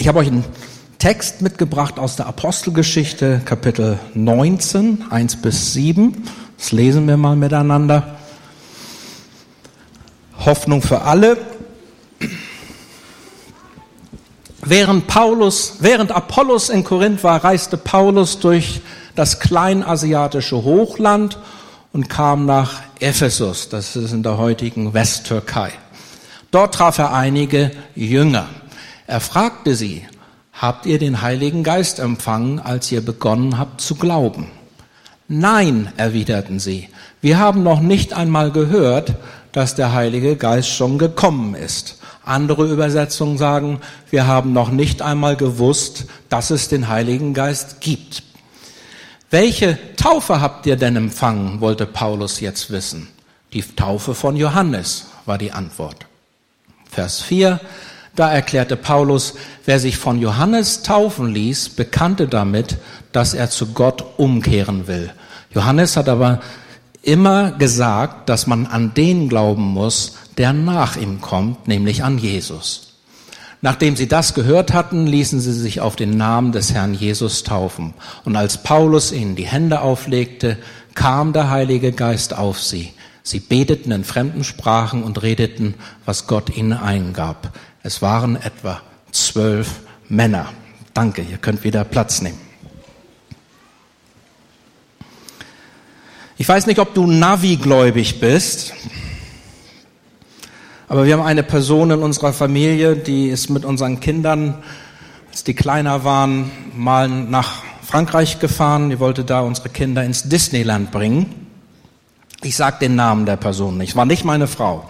Ich 0.00 0.08
habe 0.08 0.20
euch 0.20 0.28
einen 0.28 0.46
Text 0.98 1.42
mitgebracht 1.42 1.98
aus 1.98 2.16
der 2.16 2.26
Apostelgeschichte, 2.26 3.42
Kapitel 3.44 3.98
19, 4.14 5.04
1 5.10 5.42
bis 5.42 5.74
7. 5.74 6.24
Das 6.56 6.72
lesen 6.72 7.06
wir 7.06 7.18
mal 7.18 7.36
miteinander. 7.36 8.16
Hoffnung 10.38 10.80
für 10.80 11.02
alle. 11.02 11.36
Während 14.62 15.06
Paulus, 15.06 15.74
während 15.80 16.12
Apollos 16.12 16.70
in 16.70 16.82
Korinth 16.82 17.22
war, 17.22 17.44
reiste 17.44 17.76
Paulus 17.76 18.38
durch 18.38 18.80
das 19.16 19.38
kleinasiatische 19.38 20.64
Hochland 20.64 21.36
und 21.92 22.08
kam 22.08 22.46
nach 22.46 22.80
Ephesus. 23.00 23.68
Das 23.68 23.96
ist 23.96 24.12
in 24.12 24.22
der 24.22 24.38
heutigen 24.38 24.94
Westtürkei. 24.94 25.72
Dort 26.50 26.76
traf 26.76 26.96
er 26.96 27.12
einige 27.12 27.70
Jünger. 27.94 28.48
Er 29.10 29.18
fragte 29.18 29.74
sie, 29.74 30.06
habt 30.52 30.86
ihr 30.86 31.00
den 31.00 31.20
Heiligen 31.20 31.64
Geist 31.64 31.98
empfangen, 31.98 32.60
als 32.60 32.92
ihr 32.92 33.04
begonnen 33.04 33.58
habt 33.58 33.80
zu 33.80 33.96
glauben? 33.96 34.52
Nein, 35.26 35.92
erwiderten 35.96 36.60
sie, 36.60 36.88
wir 37.20 37.40
haben 37.40 37.64
noch 37.64 37.80
nicht 37.80 38.12
einmal 38.12 38.52
gehört, 38.52 39.14
dass 39.50 39.74
der 39.74 39.92
Heilige 39.94 40.36
Geist 40.36 40.68
schon 40.68 40.96
gekommen 40.96 41.56
ist. 41.56 41.98
Andere 42.24 42.70
Übersetzungen 42.70 43.36
sagen, 43.36 43.80
wir 44.10 44.28
haben 44.28 44.52
noch 44.52 44.70
nicht 44.70 45.02
einmal 45.02 45.34
gewusst, 45.34 46.04
dass 46.28 46.50
es 46.50 46.68
den 46.68 46.86
Heiligen 46.86 47.34
Geist 47.34 47.80
gibt. 47.80 48.22
Welche 49.28 49.76
Taufe 49.96 50.40
habt 50.40 50.66
ihr 50.66 50.76
denn 50.76 50.94
empfangen, 50.94 51.60
wollte 51.60 51.84
Paulus 51.84 52.38
jetzt 52.38 52.70
wissen. 52.70 53.08
Die 53.54 53.62
Taufe 53.62 54.14
von 54.14 54.36
Johannes 54.36 55.06
war 55.26 55.36
die 55.36 55.50
Antwort. 55.50 56.06
Vers 56.88 57.20
4, 57.22 57.58
da 58.16 58.30
erklärte 58.30 58.76
Paulus, 58.76 59.34
wer 59.64 59.78
sich 59.78 59.96
von 59.96 60.20
Johannes 60.20 60.82
taufen 60.82 61.32
ließ, 61.32 61.70
bekannte 61.70 62.28
damit, 62.28 62.78
dass 63.12 63.34
er 63.34 63.50
zu 63.50 63.68
Gott 63.68 64.04
umkehren 64.16 64.86
will. 64.86 65.10
Johannes 65.54 65.96
hat 65.96 66.08
aber 66.08 66.40
immer 67.02 67.52
gesagt, 67.52 68.28
dass 68.28 68.46
man 68.46 68.66
an 68.66 68.94
den 68.94 69.28
glauben 69.28 69.62
muss, 69.62 70.16
der 70.38 70.52
nach 70.52 70.96
ihm 70.96 71.20
kommt, 71.20 71.68
nämlich 71.68 72.04
an 72.04 72.18
Jesus. 72.18 72.94
Nachdem 73.62 73.94
sie 73.94 74.08
das 74.08 74.32
gehört 74.32 74.72
hatten, 74.72 75.06
ließen 75.06 75.40
sie 75.40 75.52
sich 75.52 75.80
auf 75.80 75.94
den 75.94 76.16
Namen 76.16 76.52
des 76.52 76.72
Herrn 76.72 76.94
Jesus 76.94 77.42
taufen. 77.42 77.92
Und 78.24 78.36
als 78.36 78.62
Paulus 78.62 79.12
ihnen 79.12 79.36
die 79.36 79.46
Hände 79.46 79.82
auflegte, 79.82 80.56
kam 80.94 81.32
der 81.32 81.50
Heilige 81.50 81.92
Geist 81.92 82.36
auf 82.36 82.60
sie. 82.62 82.92
Sie 83.22 83.40
beteten 83.40 83.92
in 83.92 84.04
fremden 84.04 84.44
Sprachen 84.44 85.02
und 85.02 85.22
redeten, 85.22 85.74
was 86.06 86.26
Gott 86.26 86.56
ihnen 86.56 86.72
eingab. 86.72 87.52
Es 87.82 88.02
waren 88.02 88.36
etwa 88.36 88.82
zwölf 89.10 89.80
Männer. 90.08 90.46
Danke, 90.92 91.22
ihr 91.22 91.38
könnt 91.38 91.64
wieder 91.64 91.84
Platz 91.84 92.20
nehmen. 92.20 92.38
Ich 96.36 96.48
weiß 96.48 96.66
nicht, 96.66 96.78
ob 96.78 96.94
du 96.94 97.06
Navi-gläubig 97.06 98.20
bist. 98.20 98.74
Aber 100.88 101.06
wir 101.06 101.14
haben 101.14 101.24
eine 101.24 101.42
Person 101.42 101.90
in 101.90 102.00
unserer 102.00 102.32
Familie, 102.32 102.96
die 102.96 103.28
ist 103.28 103.48
mit 103.48 103.64
unseren 103.64 104.00
Kindern, 104.00 104.62
als 105.30 105.44
die 105.44 105.54
kleiner 105.54 106.02
waren, 106.04 106.50
mal 106.74 107.08
nach 107.08 107.62
Frankreich 107.82 108.40
gefahren. 108.40 108.90
Die 108.90 108.98
wollte 108.98 109.24
da 109.24 109.40
unsere 109.40 109.68
Kinder 109.68 110.04
ins 110.04 110.28
Disneyland 110.28 110.90
bringen. 110.90 111.46
Ich 112.42 112.56
sage 112.56 112.78
den 112.80 112.96
Namen 112.96 113.26
der 113.26 113.36
Person 113.36 113.78
nicht. 113.78 113.90
Es 113.90 113.96
war 113.96 114.06
nicht 114.06 114.24
meine 114.24 114.48
Frau. 114.48 114.88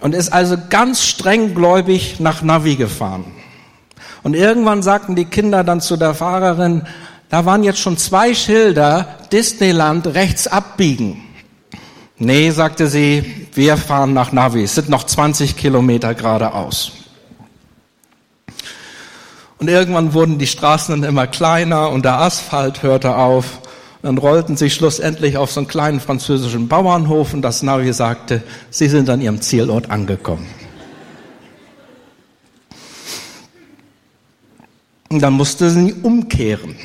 Und 0.00 0.14
ist 0.14 0.32
also 0.32 0.56
ganz 0.68 1.02
streng 1.02 1.54
gläubig 1.54 2.20
nach 2.20 2.42
Navi 2.42 2.76
gefahren. 2.76 3.24
Und 4.22 4.34
irgendwann 4.34 4.82
sagten 4.82 5.16
die 5.16 5.24
Kinder 5.24 5.64
dann 5.64 5.80
zu 5.80 5.96
der 5.96 6.14
Fahrerin, 6.14 6.82
da 7.28 7.44
waren 7.44 7.64
jetzt 7.64 7.80
schon 7.80 7.96
zwei 7.96 8.34
Schilder, 8.34 9.16
Disneyland 9.32 10.06
rechts 10.08 10.46
abbiegen. 10.46 11.22
Nee, 12.18 12.50
sagte 12.50 12.86
sie, 12.86 13.48
wir 13.54 13.76
fahren 13.76 14.14
nach 14.14 14.32
Navi. 14.32 14.62
Es 14.62 14.74
sind 14.74 14.88
noch 14.88 15.04
20 15.04 15.56
Kilometer 15.56 16.14
geradeaus. 16.14 16.92
Und 19.58 19.68
irgendwann 19.68 20.12
wurden 20.12 20.38
die 20.38 20.46
Straßen 20.46 21.00
dann 21.00 21.08
immer 21.08 21.26
kleiner 21.26 21.90
und 21.90 22.04
der 22.04 22.18
Asphalt 22.18 22.82
hörte 22.82 23.16
auf. 23.16 23.60
Dann 24.06 24.18
rollten 24.18 24.56
sie 24.56 24.70
schlussendlich 24.70 25.36
auf 25.36 25.50
so 25.50 25.58
einen 25.58 25.66
kleinen 25.66 25.98
französischen 25.98 26.68
Bauernhof 26.68 27.34
und 27.34 27.42
das 27.42 27.64
Navi 27.64 27.92
sagte, 27.92 28.40
sie 28.70 28.86
sind 28.86 29.10
an 29.10 29.20
ihrem 29.20 29.40
Zielort 29.40 29.90
angekommen. 29.90 30.46
Und 35.08 35.20
dann 35.20 35.32
musste 35.32 35.70
sie 35.70 35.92
umkehren. 35.92 36.76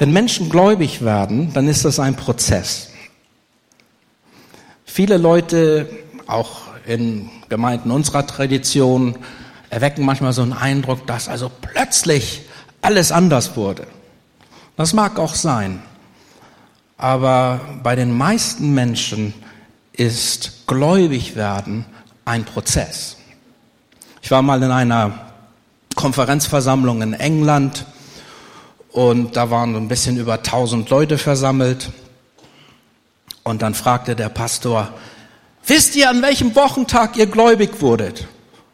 Wenn 0.00 0.12
Menschen 0.12 0.50
gläubig 0.50 1.04
werden, 1.04 1.52
dann 1.52 1.68
ist 1.68 1.84
das 1.84 2.00
ein 2.00 2.16
Prozess. 2.16 2.90
Viele 4.84 5.18
Leute, 5.18 5.88
auch 6.26 6.62
in 6.84 7.30
Gemeinden 7.48 7.92
unserer 7.92 8.26
Tradition, 8.26 9.14
erwecken 9.70 10.04
manchmal 10.04 10.32
so 10.32 10.42
einen 10.42 10.52
Eindruck, 10.52 11.06
dass 11.06 11.28
also 11.28 11.50
plötzlich 11.60 12.42
alles 12.80 13.12
anders 13.12 13.56
wurde. 13.56 13.86
Das 14.76 14.92
mag 14.92 15.18
auch 15.18 15.34
sein. 15.34 15.82
Aber 16.96 17.60
bei 17.82 17.96
den 17.96 18.16
meisten 18.16 18.74
Menschen 18.74 19.34
ist 19.92 20.66
gläubig 20.66 21.36
werden 21.36 21.84
ein 22.24 22.44
Prozess. 22.44 23.16
Ich 24.22 24.30
war 24.30 24.42
mal 24.42 24.62
in 24.62 24.70
einer 24.70 25.32
Konferenzversammlung 25.94 27.02
in 27.02 27.14
England 27.14 27.86
und 28.92 29.36
da 29.36 29.50
waren 29.50 29.74
ein 29.74 29.88
bisschen 29.88 30.16
über 30.16 30.34
1000 30.34 30.90
Leute 30.90 31.18
versammelt. 31.18 31.90
Und 33.42 33.62
dann 33.62 33.74
fragte 33.74 34.14
der 34.14 34.28
Pastor, 34.28 34.92
wisst 35.66 35.96
ihr, 35.96 36.10
an 36.10 36.20
welchem 36.22 36.54
Wochentag 36.54 37.16
ihr 37.16 37.26
gläubig 37.26 37.80
wurdet? 37.80 38.26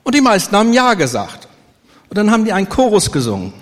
Und 0.04 0.14
die 0.14 0.20
meisten 0.20 0.54
haben 0.54 0.72
Ja 0.72 0.94
gesagt. 0.94 1.48
Und 2.08 2.16
dann 2.16 2.30
haben 2.30 2.44
die 2.44 2.52
einen 2.52 2.68
Chorus 2.68 3.10
gesungen. 3.10 3.52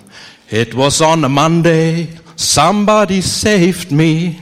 It 0.51 0.77
was 0.77 1.01
on 1.01 1.25
a 1.25 1.29
Monday, 1.29 2.09
somebody 2.35 3.21
saved 3.21 3.91
me. 3.91 4.35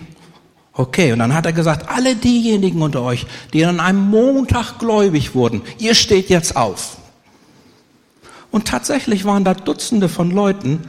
Okay, 0.73 1.13
und 1.13 1.19
dann 1.19 1.33
hat 1.33 1.45
er 1.45 1.53
gesagt, 1.53 1.87
alle 1.89 2.15
diejenigen 2.15 2.81
unter 2.81 3.03
euch, 3.03 3.25
die 3.53 3.63
an 3.63 3.79
einem 3.79 4.09
Montag 4.09 4.79
gläubig 4.79 5.35
wurden, 5.35 5.61
ihr 5.77 5.95
steht 5.95 6.29
jetzt 6.29 6.55
auf. 6.55 6.97
Und 8.51 8.67
tatsächlich 8.67 9.23
waren 9.25 9.43
da 9.43 9.53
Dutzende 9.53 10.09
von 10.09 10.31
Leuten, 10.31 10.81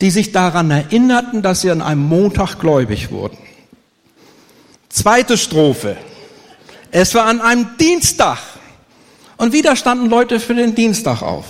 die 0.00 0.10
sich 0.10 0.32
daran 0.32 0.70
erinnerten, 0.70 1.42
dass 1.42 1.60
sie 1.60 1.70
an 1.70 1.82
einem 1.82 2.06
Montag 2.06 2.58
gläubig 2.58 3.10
wurden. 3.10 3.38
Zweite 4.88 5.38
Strophe. 5.38 5.96
Es 6.90 7.14
war 7.14 7.26
an 7.26 7.40
einem 7.40 7.76
Dienstag. 7.78 8.38
Und 9.40 9.54
wieder 9.54 9.74
standen 9.74 10.10
Leute 10.10 10.38
für 10.38 10.54
den 10.54 10.74
Dienstag 10.74 11.22
auf. 11.22 11.46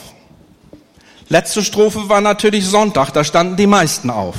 Letzte 1.28 1.64
Strophe 1.64 2.08
war 2.08 2.20
natürlich 2.20 2.64
Sonntag, 2.64 3.10
da 3.10 3.24
standen 3.24 3.56
die 3.56 3.66
meisten 3.66 4.10
auf. 4.10 4.36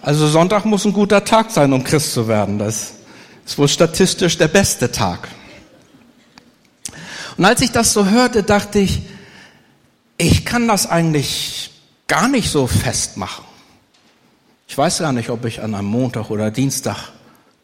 Also 0.00 0.28
Sonntag 0.28 0.64
muss 0.64 0.84
ein 0.84 0.92
guter 0.92 1.24
Tag 1.24 1.50
sein, 1.50 1.72
um 1.72 1.82
Christ 1.82 2.12
zu 2.12 2.28
werden. 2.28 2.60
Das 2.60 2.92
ist 3.44 3.58
wohl 3.58 3.66
statistisch 3.66 4.38
der 4.38 4.46
beste 4.46 4.92
Tag. 4.92 5.26
Und 7.36 7.44
als 7.44 7.60
ich 7.62 7.72
das 7.72 7.92
so 7.92 8.06
hörte, 8.06 8.44
dachte 8.44 8.78
ich, 8.78 9.02
ich 10.16 10.44
kann 10.44 10.68
das 10.68 10.88
eigentlich 10.88 11.72
gar 12.06 12.28
nicht 12.28 12.48
so 12.48 12.68
festmachen. 12.68 13.44
Ich 14.68 14.78
weiß 14.78 15.00
gar 15.00 15.12
nicht, 15.12 15.30
ob 15.30 15.44
ich 15.46 15.60
an 15.60 15.74
einem 15.74 15.88
Montag 15.88 16.30
oder 16.30 16.52
Dienstag 16.52 17.10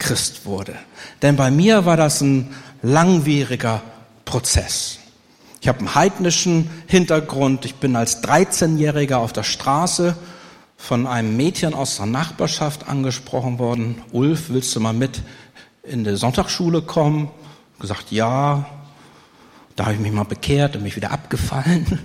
Christ 0.01 0.45
wurde. 0.45 0.75
Denn 1.23 1.37
bei 1.37 1.53
mir 1.53 1.85
war 1.85 1.97
das 1.97 2.21
ein 2.21 2.53
langwieriger 2.83 3.81
Prozess. 4.29 4.99
Ich 5.63 5.69
habe 5.69 5.79
einen 5.79 5.95
heidnischen 5.95 6.69
Hintergrund. 6.87 7.65
Ich 7.65 7.77
bin 7.77 7.97
als 7.97 8.23
13-Jähriger 8.23 9.17
auf 9.17 9.33
der 9.33 9.43
Straße 9.43 10.19
von 10.77 11.07
einem 11.07 11.35
Mädchen 11.35 11.73
aus 11.73 11.97
der 11.97 12.05
Nachbarschaft 12.05 12.89
angesprochen 12.89 13.59
worden. 13.59 14.03
Ulf, 14.13 14.51
willst 14.51 14.77
du 14.77 14.81
mal 14.81 14.93
mit 14.93 15.23
in 15.83 16.05
die 16.05 16.15
Sonntagsschule 16.15 16.83
kommen? 16.83 17.31
Gesagt, 17.81 18.13
ja. 18.13 18.67
Da 19.77 19.85
habe 19.85 19.95
ich 19.95 20.01
mich 20.01 20.13
mal 20.13 20.25
bekehrt 20.25 20.77
und 20.77 20.83
mich 20.83 20.97
wieder 20.97 21.11
abgefallen 21.11 21.99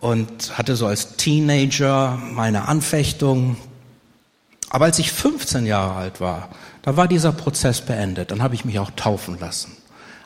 und 0.00 0.58
hatte 0.58 0.76
so 0.76 0.86
als 0.86 1.16
Teenager 1.16 2.20
meine 2.30 2.68
Anfechtung. 2.68 3.56
Aber 4.68 4.84
als 4.84 4.98
ich 4.98 5.10
15 5.10 5.64
Jahre 5.64 5.94
alt 5.94 6.20
war, 6.20 6.50
da 6.82 6.98
war 6.98 7.08
dieser 7.08 7.32
Prozess 7.32 7.80
beendet. 7.80 8.30
Dann 8.30 8.42
habe 8.42 8.54
ich 8.54 8.66
mich 8.66 8.78
auch 8.78 8.90
taufen 8.96 9.38
lassen. 9.40 9.78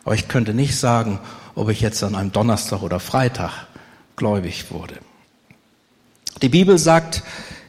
Aber 0.07 0.15
ich 0.15 0.29
könnte 0.29 0.55
nicht 0.55 0.79
sagen, 0.79 1.19
ob 1.57 1.69
ich 1.69 1.81
jetzt 1.81 2.05
an 2.05 2.15
einem 2.15 2.31
Donnerstag 2.31 2.83
oder 2.83 3.01
Freitag 3.01 3.67
gläubig 4.15 4.71
wurde. 4.71 4.95
Die 6.43 6.49
Bibel 6.49 6.79
sagt 6.79 7.25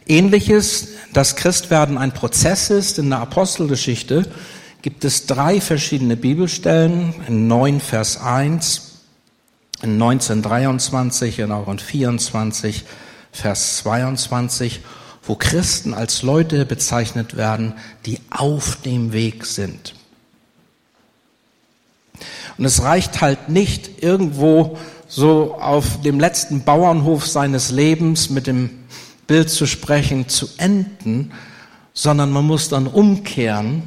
ähnliches, 0.06 0.90
dass 1.14 1.36
Christwerden 1.36 1.98
ein 1.98 2.14
Prozess 2.14 2.70
ist. 2.70 3.00
In 3.00 3.10
der 3.10 3.22
Apostelgeschichte 3.22 4.32
gibt 4.84 5.04
es 5.04 5.26
drei 5.26 5.60
verschiedene 5.60 6.16
Bibelstellen, 6.16 7.16
in 7.28 7.48
9 7.48 7.80
Vers 7.80 8.22
1, 8.22 9.00
in 9.82 9.94
1923 9.94 11.42
und 11.42 11.52
auch 11.52 11.68
in 11.68 11.80
24 11.80 12.86
Vers 13.32 13.78
22, 13.78 14.82
wo 15.24 15.34
Christen 15.34 15.96
als 15.96 16.22
Leute 16.22 16.68
bezeichnet 16.68 17.36
werden, 17.36 17.74
die 18.06 18.20
auf 18.30 18.78
dem 18.86 19.12
Weg 19.12 19.44
sind. 19.44 19.97
Und 22.58 22.66
es 22.66 22.82
reicht 22.82 23.22
halt 23.22 23.50
nicht 23.50 24.04
irgendwo 24.04 24.78
so 25.08 25.56
auf 25.56 26.02
dem 26.02 26.20
letzten 26.20 26.64
Bauernhof 26.64 27.28
seines 27.28 27.72
Lebens 27.72 28.30
mit 28.30 28.48
dem 28.48 28.70
Bild 29.28 29.50
zu 29.50 29.66
sprechen, 29.66 30.28
zu 30.28 30.48
enden, 30.58 31.32
sondern 31.94 32.32
man 32.32 32.46
muss 32.46 32.70
dann 32.70 32.88
umkehren 32.88 33.84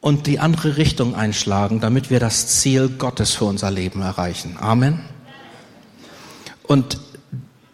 und 0.00 0.26
die 0.26 0.38
andere 0.38 0.76
Richtung 0.76 1.14
einschlagen, 1.14 1.80
damit 1.80 2.10
wir 2.10 2.20
das 2.20 2.46
Ziel 2.60 2.88
Gottes 2.88 3.34
für 3.34 3.44
unser 3.44 3.70
Leben 3.70 4.02
erreichen. 4.02 4.56
Amen. 4.60 5.00
Und 6.66 6.98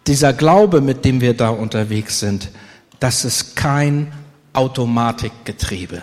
dieser 0.07 0.33
Glaube, 0.33 0.81
mit 0.81 1.05
dem 1.05 1.21
wir 1.21 1.35
da 1.35 1.49
unterwegs 1.49 2.21
sind, 2.21 2.51
das 3.01 3.25
ist 3.25 3.57
kein 3.57 4.13
Automatikgetriebe, 4.53 6.03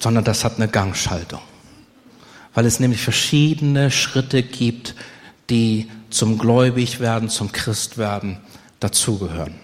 sondern 0.00 0.24
das 0.24 0.44
hat 0.44 0.56
eine 0.56 0.68
Gangschaltung, 0.68 1.40
weil 2.54 2.66
es 2.66 2.80
nämlich 2.80 3.00
verschiedene 3.00 3.90
Schritte 3.90 4.42
gibt, 4.42 4.94
die 5.50 5.90
zum 6.10 6.38
Gläubigwerden, 6.38 7.28
zum 7.28 7.52
Christwerden 7.52 8.38
dazugehören. 8.80 9.54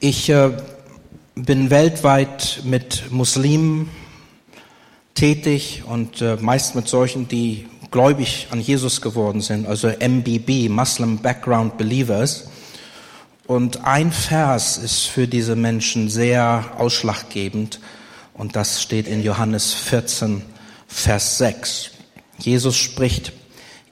Ich 0.00 0.28
äh, 0.30 0.50
bin 1.34 1.70
weltweit 1.70 2.60
mit 2.64 3.10
Muslimen 3.10 3.88
tätig 5.14 5.82
und 5.86 6.20
äh, 6.20 6.36
meist 6.40 6.74
mit 6.74 6.88
solchen, 6.88 7.28
die 7.28 7.66
gläubig 7.90 8.48
an 8.50 8.60
Jesus 8.60 9.00
geworden 9.00 9.40
sind, 9.40 9.66
also 9.66 9.88
MBB, 9.88 10.68
Muslim 10.68 11.18
Background 11.18 11.78
Believers. 11.78 12.48
Und 13.46 13.84
ein 13.84 14.10
Vers 14.10 14.78
ist 14.78 15.04
für 15.04 15.28
diese 15.28 15.54
Menschen 15.54 16.08
sehr 16.08 16.72
ausschlaggebend 16.78 17.78
und 18.32 18.56
das 18.56 18.82
steht 18.82 19.06
in 19.06 19.22
Johannes 19.22 19.74
14, 19.74 20.42
Vers 20.86 21.38
6. 21.38 21.90
Jesus 22.38 22.76
spricht, 22.76 23.32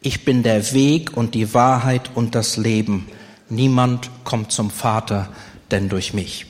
ich 0.00 0.24
bin 0.24 0.42
der 0.42 0.72
Weg 0.72 1.16
und 1.16 1.34
die 1.34 1.54
Wahrheit 1.54 2.10
und 2.14 2.34
das 2.34 2.56
Leben. 2.56 3.08
Niemand 3.48 4.10
kommt 4.24 4.50
zum 4.50 4.70
Vater, 4.70 5.28
denn 5.70 5.88
durch 5.88 6.12
mich. 6.12 6.46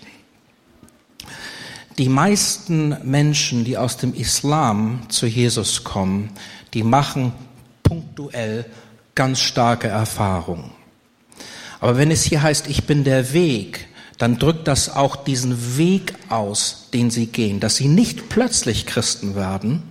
Die 1.99 2.09
meisten 2.09 2.97
Menschen, 3.05 3.65
die 3.65 3.77
aus 3.77 3.99
dem 3.99 4.15
Islam 4.15 5.03
zu 5.09 5.27
Jesus 5.27 5.85
kommen, 5.85 6.31
die 6.73 6.83
machen 6.83 7.33
punktuell 7.83 8.65
ganz 9.15 9.41
starke 9.41 9.89
Erfahrungen. 9.89 10.71
Aber 11.81 11.99
wenn 11.99 12.11
es 12.11 12.23
hier 12.23 12.43
heißt, 12.43 12.69
ich 12.69 12.85
bin 12.85 13.05
der 13.05 13.35
Weg, 13.35 13.89
dann 14.17 14.39
drückt 14.39 14.69
das 14.69 14.89
auch 14.89 15.17
diesen 15.17 15.77
Weg 15.77 16.15
aus, 16.29 16.89
den 16.95 17.11
sie 17.11 17.27
gehen, 17.27 17.61
dass 17.61 17.77
sie 17.77 17.89
nicht 17.89 18.29
plötzlich 18.29 18.87
Christen 18.87 19.35
werden, 19.35 19.83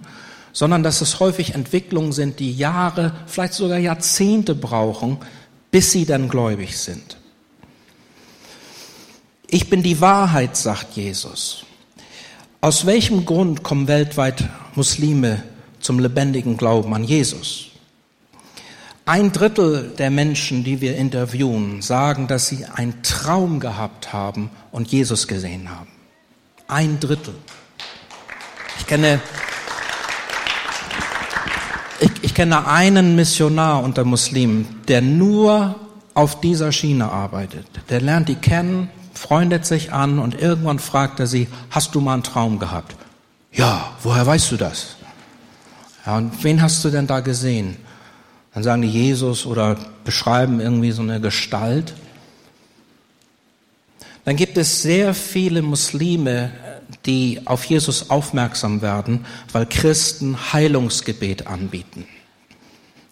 sondern 0.54 0.84
dass 0.84 1.02
es 1.02 1.20
häufig 1.20 1.54
Entwicklungen 1.54 2.12
sind, 2.12 2.40
die 2.40 2.54
Jahre, 2.54 3.14
vielleicht 3.26 3.54
sogar 3.54 3.78
Jahrzehnte 3.78 4.56
brauchen, 4.56 5.18
bis 5.72 5.92
sie 5.92 6.06
dann 6.06 6.30
gläubig 6.30 6.78
sind. 6.78 7.18
Ich 9.48 9.70
bin 9.70 9.84
die 9.84 10.00
Wahrheit, 10.02 10.56
sagt 10.56 10.96
Jesus. 10.96 11.66
Aus 12.62 12.86
welchem 12.86 13.26
Grund 13.26 13.64
kommen 13.64 13.88
weltweit 13.88 14.48
Muslime 14.76 15.44
zum 15.80 16.00
lebendigen 16.00 16.58
Glauben 16.58 16.94
an 16.94 17.04
Jesus? 17.04 17.68
Ein 19.06 19.32
Drittel 19.32 19.90
der 19.98 20.12
Menschen, 20.12 20.64
die 20.64 20.80
wir 20.80 20.96
interviewen, 20.96 21.82
sagen, 21.82 22.28
dass 22.28 22.48
sie 22.48 22.66
einen 22.66 23.02
Traum 23.02 23.60
gehabt 23.60 24.14
haben 24.14 24.52
und 24.72 24.92
Jesus 24.92 25.28
gesehen 25.28 25.70
haben. 25.70 25.90
Ein 26.68 27.00
Drittel. 27.00 27.34
Ich 28.80 28.86
kenne, 28.86 29.20
ich, 32.32 32.36
kenne 32.36 32.66
einen 32.66 33.18
Missionar 33.18 33.84
unter 33.84 34.06
Muslimen, 34.06 34.66
der 34.88 35.02
nur 35.02 35.76
auf 36.14 36.40
dieser 36.40 36.72
Schiene 36.72 37.12
arbeitet. 37.12 37.66
Der 37.90 38.00
lernt 38.00 38.30
die 38.30 38.36
kennen, 38.36 38.90
freundet 39.14 39.66
sich 39.66 39.92
an 39.92 40.18
und 40.18 40.40
irgendwann 40.40 40.80
fragt 40.80 41.20
er 41.20 41.28
sie, 41.28 41.50
hast 41.72 41.94
du 41.94 42.00
mal 42.00 42.14
einen 42.14 42.24
Traum 42.24 42.58
gehabt? 42.58 42.96
Ja, 43.52 43.92
woher 44.02 44.26
weißt 44.26 44.50
du 44.50 44.56
das? 44.56 44.96
Ja, 46.06 46.18
und 46.18 46.42
wen 46.42 46.62
hast 46.62 46.86
du 46.86 46.90
denn 46.90 47.06
da 47.06 47.20
gesehen? 47.20 47.76
Dann 48.54 48.64
sagen 48.64 48.82
die 48.82 48.88
Jesus 48.88 49.46
oder 49.46 49.76
beschreiben 50.06 50.62
irgendwie 50.62 50.92
so 50.92 51.02
eine 51.02 51.20
Gestalt. 51.20 51.94
Dann 54.24 54.38
gibt 54.38 54.58
es 54.58 54.82
sehr 54.82 55.14
viele 55.14 55.62
Muslime, 55.62 56.52
die 57.06 57.42
auf 57.44 57.66
Jesus 57.66 58.10
aufmerksam 58.10 58.82
werden, 58.82 59.26
weil 59.52 59.66
Christen 59.66 60.54
Heilungsgebet 60.54 61.48
anbieten. 61.48 62.06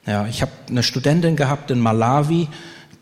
Ja, 0.10 0.26
ich 0.26 0.42
habe 0.42 0.52
eine 0.68 0.82
Studentin 0.82 1.36
gehabt 1.36 1.70
in 1.70 1.80
Malawi, 1.80 2.48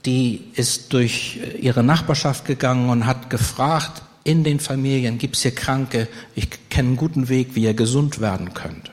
die 0.06 0.44
ist 0.56 0.92
durch 0.92 1.40
ihre 1.58 1.82
Nachbarschaft 1.82 2.44
gegangen 2.44 2.90
und 2.90 3.06
hat 3.06 3.30
gefragt, 3.30 4.02
in 4.26 4.44
den 4.44 4.60
Familien 4.60 5.18
gibt 5.18 5.38
es 5.38 5.44
hier 5.44 5.56
Kranke, 5.56 6.10
ich 6.36 6.50
kenne 6.70 6.90
einen 6.90 6.98
guten 6.98 7.30
Weg, 7.30 7.56
wie 7.56 7.64
ihr 7.64 7.74
gesund 7.74 8.20
werden 8.20 8.54
könnt. 8.54 8.92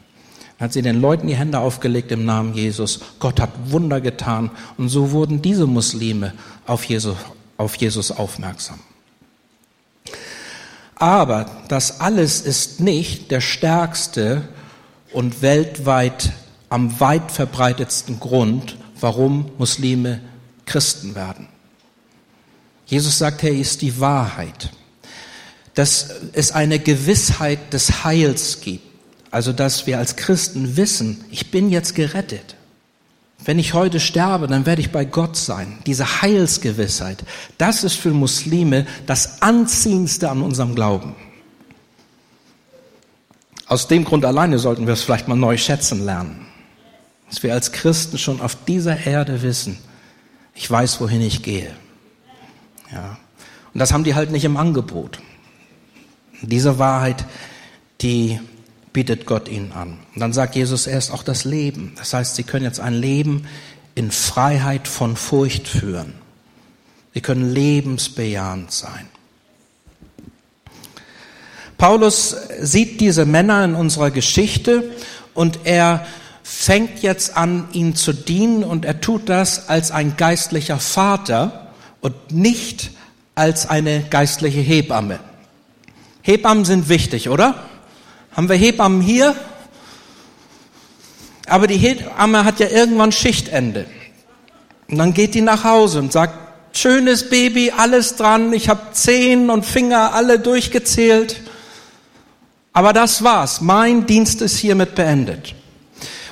Dann 0.59 0.67
hat 0.67 0.73
sie 0.73 0.83
den 0.83 1.01
Leuten 1.01 1.27
die 1.27 1.35
Hände 1.35 1.59
aufgelegt 1.59 2.13
im 2.13 2.25
Namen 2.25 2.55
Jesus. 2.55 3.01
Gott 3.19 3.41
hat 3.41 3.51
Wunder 3.73 4.01
getan 4.01 4.53
und 4.79 4.91
so 4.91 5.11
wurden 5.11 5.43
diese 5.43 5.67
Muslime 5.67 6.35
auf 6.69 6.85
Jesus, 6.85 7.17
auf 7.57 7.75
Jesus 7.75 8.13
aufmerksam. 8.13 8.79
Aber 10.95 11.51
das 11.67 12.01
alles 12.01 12.43
ist 12.43 12.79
nicht 12.79 13.33
der 13.33 13.41
stärkste 13.41 14.43
und 15.13 15.43
weltweit 15.43 16.33
am 16.75 16.99
weit 16.99 17.31
verbreitetsten 17.31 18.19
Grund, 18.19 18.77
warum 18.99 19.49
Muslime 19.59 20.21
Christen 20.67 21.15
werden. 21.15 21.47
Jesus 22.87 23.17
sagt, 23.17 23.45
er 23.45 23.53
ist 23.53 23.81
die 23.81 24.01
Wahrheit. 24.01 24.73
Dass 25.75 26.11
es 26.33 26.51
eine 26.51 26.81
Gewissheit 26.81 27.73
des 27.73 28.03
Heils 28.03 28.61
gibt. 28.61 28.85
Also, 29.31 29.53
dass 29.53 29.87
wir 29.87 29.99
als 29.99 30.17
Christen 30.17 30.77
wissen, 30.77 31.25
ich 31.31 31.53
bin 31.53 31.71
jetzt 31.71 31.95
gerettet. 31.95 32.57
Wenn 33.45 33.61
ich 33.61 33.73
heute 33.73 34.01
sterbe, 34.01 34.49
dann 34.49 34.67
werde 34.67 34.81
ich 34.81 34.91
bei 34.91 35.05
Gott 35.05 35.37
sein. 35.37 35.79
Diese 35.87 36.23
Heilsgewissheit, 36.23 37.23
das 37.57 37.85
ist 37.85 37.95
für 37.95 38.11
Muslime 38.11 38.85
das 39.07 39.43
Anziehendste 39.43 40.29
an 40.29 40.43
unserem 40.43 40.75
Glauben. 40.75 41.15
Aus 43.67 43.87
dem 43.87 44.05
Grund 44.05 44.25
alleine 44.25 44.59
sollten 44.59 44.87
wir 44.87 44.95
es 44.95 45.03
vielleicht 45.03 45.29
mal 45.29 45.37
neu 45.37 45.57
schätzen 45.57 46.05
lernen. 46.05 46.49
Dass 47.35 47.43
wir 47.43 47.53
als 47.53 47.73
Christen 47.73 48.17
schon 48.17 48.41
auf 48.41 48.57
dieser 48.65 49.07
Erde 49.09 49.43
wissen, 49.43 49.77
ich 50.55 50.71
weiß, 50.71 51.01
wohin 51.01 51.21
ich 51.21 51.43
gehe. 51.43 51.75
Ja. 52.93 53.19
Und 53.73 53.81
das 53.81 53.93
haben 53.93 54.05
die 54.05 54.15
halt 54.15 54.31
nicht 54.31 54.45
im 54.45 54.57
Angebot. 54.57 55.19
Diese 56.43 56.79
Wahrheit, 56.79 57.25
die 58.03 58.39
bietet 58.93 59.27
Gott 59.27 59.49
ihnen 59.49 59.73
an. 59.73 59.99
Und 60.15 60.21
dann 60.21 60.33
sagt 60.33 60.55
Jesus 60.55 60.87
erst 60.87 61.11
auch 61.11 61.25
das 61.25 61.45
Leben. 61.45 61.95
Das 61.97 62.15
heißt, 62.15 62.37
sie 62.37 62.45
können 62.45 62.65
jetzt 62.65 62.79
ein 62.79 62.95
Leben 62.95 63.49
in 63.97 64.13
Freiheit 64.13 64.87
von 64.87 65.17
Furcht 65.17 65.67
führen. 65.67 66.15
Sie 67.15 67.21
können 67.21 67.51
lebensbejahend 67.51 68.71
sein. 68.71 69.09
Paulus 71.79 72.37
sieht 72.61 73.01
diese 73.01 73.27
Männer 73.27 73.65
in 73.65 73.75
unserer 73.75 74.13
Geschichte 74.13 74.93
und 75.35 75.59
er 75.65 76.07
fängt 76.45 77.03
jetzt 77.03 77.39
an, 77.39 77.69
ihnen 77.73 77.97
zu 77.97 78.13
dienen 78.13 78.63
und 78.65 78.85
er 78.85 79.01
tut 79.01 79.31
das 79.31 79.71
als 79.71 79.91
ein 79.91 80.17
geistlicher 80.19 80.79
Vater 80.79 81.73
und 82.03 82.15
nicht 82.31 82.91
als 83.35 83.67
eine 83.67 84.03
geistliche 84.03 84.61
Hebamme. 84.61 85.19
Hebammen 86.21 86.67
sind 86.67 86.91
wichtig, 86.91 87.31
oder? 87.31 87.65
Haben 88.37 88.51
wir 88.51 88.57
Hebammen 88.57 89.01
hier? 89.01 89.35
Aber 91.47 91.67
die 91.67 91.79
Hebamme 91.79 92.45
hat 92.45 92.61
ja 92.61 92.69
irgendwann 92.69 93.11
Schichtende. 93.11 93.87
Und 94.89 94.99
dann 94.99 95.15
geht 95.15 95.35
die 95.35 95.41
nach 95.41 95.65
Hause 95.65 95.99
und 95.99 96.13
sagt, 96.13 96.35
schönes 96.77 97.31
Baby, 97.31 97.73
alles 97.75 98.17
dran, 98.17 98.53
ich 98.53 98.69
habe 98.69 98.93
Zehen 98.93 99.49
und 99.49 99.65
Finger 99.65 100.13
alle 100.13 100.39
durchgezählt. 100.39 101.41
Aber 102.75 102.93
das 102.93 103.25
war's. 103.25 103.63
Mein 103.63 104.05
Dienst 104.05 104.43
ist 104.43 104.59
hiermit 104.59 104.95
beendet. 104.95 105.55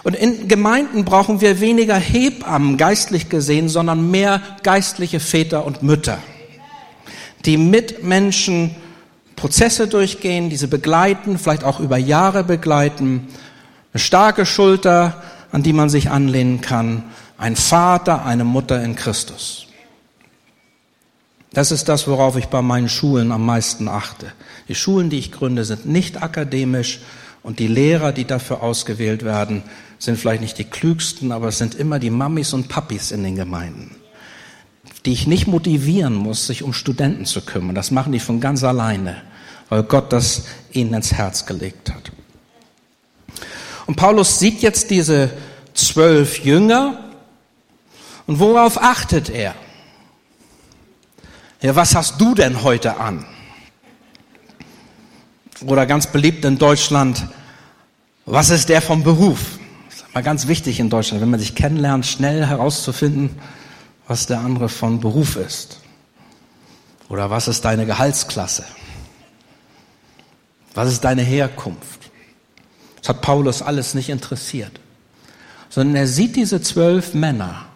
Und 0.03 0.17
in 0.17 0.49
Gemeinden 0.49 1.05
brauchen 1.05 1.41
wir 1.41 1.61
weniger 1.61 1.97
Hebammen 1.97 2.77
geistlich 2.77 3.29
gesehen, 3.29 3.69
sondern 3.69 4.11
mehr 4.11 4.41
geistliche 4.63 5.21
Väter 5.21 5.65
und 5.65 5.83
Mütter, 5.83 6.19
die 7.45 7.57
mit 7.57 8.03
Menschen 8.03 8.75
Prozesse 9.37 9.87
durchgehen, 9.89 10.51
diese 10.51 10.69
begleiten, 10.69 11.39
vielleicht 11.39 11.65
auch 11.65 11.81
über 11.81 11.97
Jahre 11.97 12.45
begleiten, 12.45 13.29
eine 13.93 14.01
starke 14.01 14.47
Schulter, 14.47 15.23
an 15.53 15.63
die 15.63 15.73
man 15.73 15.89
sich 15.89 16.11
anlehnen 16.11 16.61
kann, 16.61 17.05
ein 17.39 17.57
Vater, 17.57 18.25
eine 18.25 18.45
Mutter 18.45 18.83
in 18.83 18.97
Christus. 18.97 19.67
Das 21.53 21.71
ist 21.71 21.89
das, 21.89 22.09
worauf 22.09 22.37
ich 22.37 22.47
bei 22.47 22.63
meinen 22.63 22.89
Schulen 22.89 23.31
am 23.31 23.45
meisten 23.45 23.89
achte. 23.89 24.33
Die 24.69 24.75
Schulen, 24.75 25.11
die 25.11 25.19
ich 25.19 25.33
gründe, 25.33 25.65
sind 25.65 25.87
nicht 25.87 26.23
akademisch 26.23 27.01
und 27.43 27.59
die 27.59 27.67
Lehrer, 27.67 28.13
die 28.13 28.25
dafür 28.25 28.63
ausgewählt 28.63 29.25
werden, 29.25 29.63
sind 29.99 30.19
vielleicht 30.19 30.43
nicht 30.43 30.59
die 30.59 30.65
klügsten, 30.65 31.33
aber 31.33 31.49
es 31.49 31.59
sind 31.59 31.75
immer 31.75 31.99
die 31.99 32.11
Mammis 32.11 32.53
und 32.53 32.69
Papis 32.69 33.11
in 33.11 33.23
den 33.23 33.37
Gemeinden, 33.37 33.95
die 35.05 35.13
ich 35.13 35.27
nicht 35.27 35.47
motivieren 35.47 36.15
muss, 36.15 36.47
sich 36.47 36.63
um 36.63 36.73
Studenten 36.73 37.25
zu 37.25 37.41
kümmern. 37.43 37.75
Das 37.75 37.91
machen 37.91 38.13
die 38.13 38.21
von 38.21 38.41
ganz 38.41 38.65
alleine, 38.65 39.23
weil 39.69 39.83
Gott 39.83 40.13
das 40.13 40.45
ihnen 40.73 40.95
ins 40.95 41.13
Herz 41.13 41.47
gelegt 41.47 41.93
hat. 41.93 42.13
Und 43.87 43.97
Paulus 43.97 44.39
sieht 44.39 44.63
jetzt 44.63 44.91
diese 44.91 45.31
zwölf 45.75 46.45
Jünger 46.45 47.13
und 48.27 48.39
worauf 48.39 48.81
achtet 48.81 49.31
er? 49.31 49.55
Ja, 51.61 51.77
was 51.77 51.95
hast 51.95 52.21
du 52.21 52.35
denn 52.35 52.63
heute 52.63 52.99
an? 52.99 53.25
Oder 55.67 55.87
ganz 55.87 56.07
beliebt 56.07 56.45
in 56.45 56.59
Deutschland, 56.59 57.27
was 58.27 58.51
ist 58.51 58.69
der 58.69 58.83
vom 58.83 59.03
Beruf? 59.03 59.59
Das 59.89 59.97
ist 59.97 60.15
mal 60.15 60.23
ganz 60.23 60.47
wichtig 60.47 60.81
in 60.81 60.91
Deutschland, 60.91 61.23
wenn 61.23 61.31
man 61.31 61.41
sich 61.41 61.55
kennenlernt, 61.55 62.07
schnell 62.07 62.47
herauszufinden, 62.47 63.31
was 64.07 64.27
der 64.27 64.41
andere 64.41 64.69
von 64.69 65.01
Beruf 65.01 65.37
ist. 65.37 65.81
Oder 67.09 67.31
was 67.31 67.49
ist 67.49 67.65
deine 67.65 67.87
Gehaltsklasse? 67.87 68.65
Was 70.75 70.89
ist 70.89 71.05
deine 71.05 71.23
Herkunft? 71.23 72.11
Das 73.01 73.11
hat 73.11 73.21
Paulus 73.21 73.63
alles 73.63 73.95
nicht 73.95 74.09
interessiert. 74.09 74.81
Sondern 75.69 75.97
er 75.97 76.07
sieht 76.07 76.37
diese 76.37 76.63
zwölf 76.63 77.15
Männer 77.15 77.67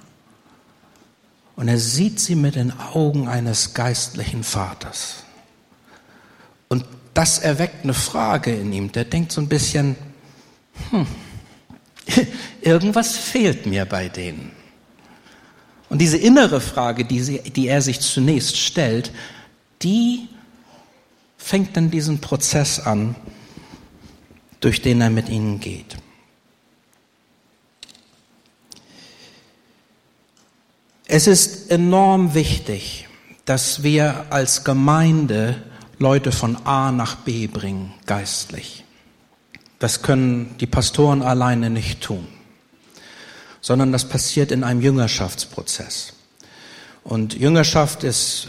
und 1.57 1.69
er 1.69 1.79
sieht 1.79 2.21
sie 2.21 2.35
mit 2.35 2.55
den 2.55 2.73
Augen 2.79 3.29
eines 3.29 3.75
geistlichen 3.75 4.45
Vaters. 4.45 5.26
Das 7.17 7.39
erweckt 7.39 7.83
eine 7.83 7.95
Frage 7.95 8.55
in 8.55 8.75
ihm. 8.75 8.93
Der 8.93 9.07
denkt 9.07 9.33
so 9.33 9.41
ein 9.41 9.49
bisschen, 9.49 9.97
hm, 10.91 11.07
irgendwas 12.61 13.17
fehlt 13.17 13.65
mir 13.65 13.87
bei 13.87 14.11
denen. 14.11 14.53
Und 15.89 16.03
diese 16.03 16.19
innere 16.19 16.61
Frage, 16.61 17.07
die, 17.07 17.23
sie, 17.23 17.39
die 17.41 17.69
er 17.69 17.81
sich 17.81 18.01
zunächst 18.01 18.59
stellt, 18.59 19.13
die 19.81 20.29
fängt 21.39 21.75
dann 21.79 21.91
diesen 21.91 22.21
Prozess 22.21 22.81
an, 22.81 23.17
durch 24.61 24.83
den 24.83 25.01
er 25.01 25.09
mit 25.09 25.31
ihnen 25.31 25.59
geht. 25.59 25.97
Es 31.07 31.27
ist 31.27 31.71
enorm 31.71 32.35
wichtig, 32.35 33.09
dass 33.47 33.83
wir 33.83 34.27
als 34.29 34.65
Gemeinde 34.65 35.63
Leute 35.99 36.33
von 36.33 36.57
A 36.67 36.93
nach 36.93 37.17
B 37.17 37.47
bringen, 37.47 37.95
geistlich. 38.07 38.85
Das 39.79 40.03
können 40.03 40.55
die 40.61 40.67
Pastoren 40.67 41.23
alleine 41.23 41.71
nicht 41.71 42.03
tun, 42.03 42.27
sondern 43.61 43.93
das 43.93 44.09
passiert 44.09 44.53
in 44.53 44.65
einem 44.65 44.81
Jüngerschaftsprozess. 44.81 46.15
Und 47.03 47.35
Jüngerschaft 47.35 48.05
ist 48.05 48.49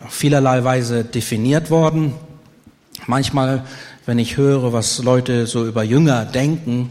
äh, 0.00 0.04
auf 0.04 0.12
vielerlei 0.14 0.62
Weise 0.62 1.04
definiert 1.04 1.70
worden. 1.70 2.14
Manchmal, 3.06 3.64
wenn 4.06 4.18
ich 4.18 4.36
höre, 4.36 4.72
was 4.72 5.02
Leute 5.02 5.46
so 5.46 5.66
über 5.66 5.82
Jünger 5.82 6.24
denken, 6.24 6.90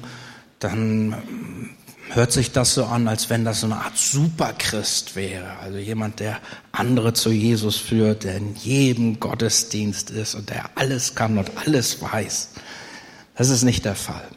dann 0.60 1.75
hört 2.16 2.32
sich 2.32 2.52
das 2.52 2.74
so 2.74 2.86
an, 2.86 3.08
als 3.08 3.30
wenn 3.30 3.44
das 3.44 3.62
so 3.62 3.68
eine 3.68 3.78
Art 3.78 3.98
Superchrist 3.98 5.16
wäre. 5.16 5.58
Also 5.62 5.78
jemand, 5.78 6.20
der 6.20 6.40
andere 6.72 7.14
zu 7.14 7.30
Jesus 7.30 7.78
führt, 7.78 8.24
der 8.24 8.38
in 8.38 8.56
jedem 8.56 9.20
Gottesdienst 9.20 10.10
ist 10.10 10.36
und 10.36 10.50
der 10.50 10.70
alles 10.76 11.16
kann 11.16 11.38
und 11.38 11.52
alles 11.66 12.02
weiß. 12.02 12.50
Das 13.36 13.50
ist 13.50 13.64
nicht 13.64 13.86
der 13.86 13.96
Fall. 13.96 14.28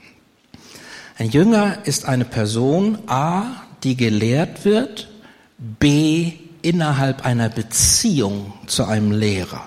Ein 1.18 1.30
Jünger 1.30 1.78
ist 1.84 2.04
eine 2.04 2.24
Person, 2.24 2.98
a, 3.06 3.62
die 3.82 3.96
gelehrt 3.96 4.64
wird, 4.64 5.08
b, 5.58 6.32
innerhalb 6.62 7.24
einer 7.24 7.48
Beziehung 7.48 8.52
zu 8.66 8.84
einem 8.84 9.12
Lehrer. 9.12 9.66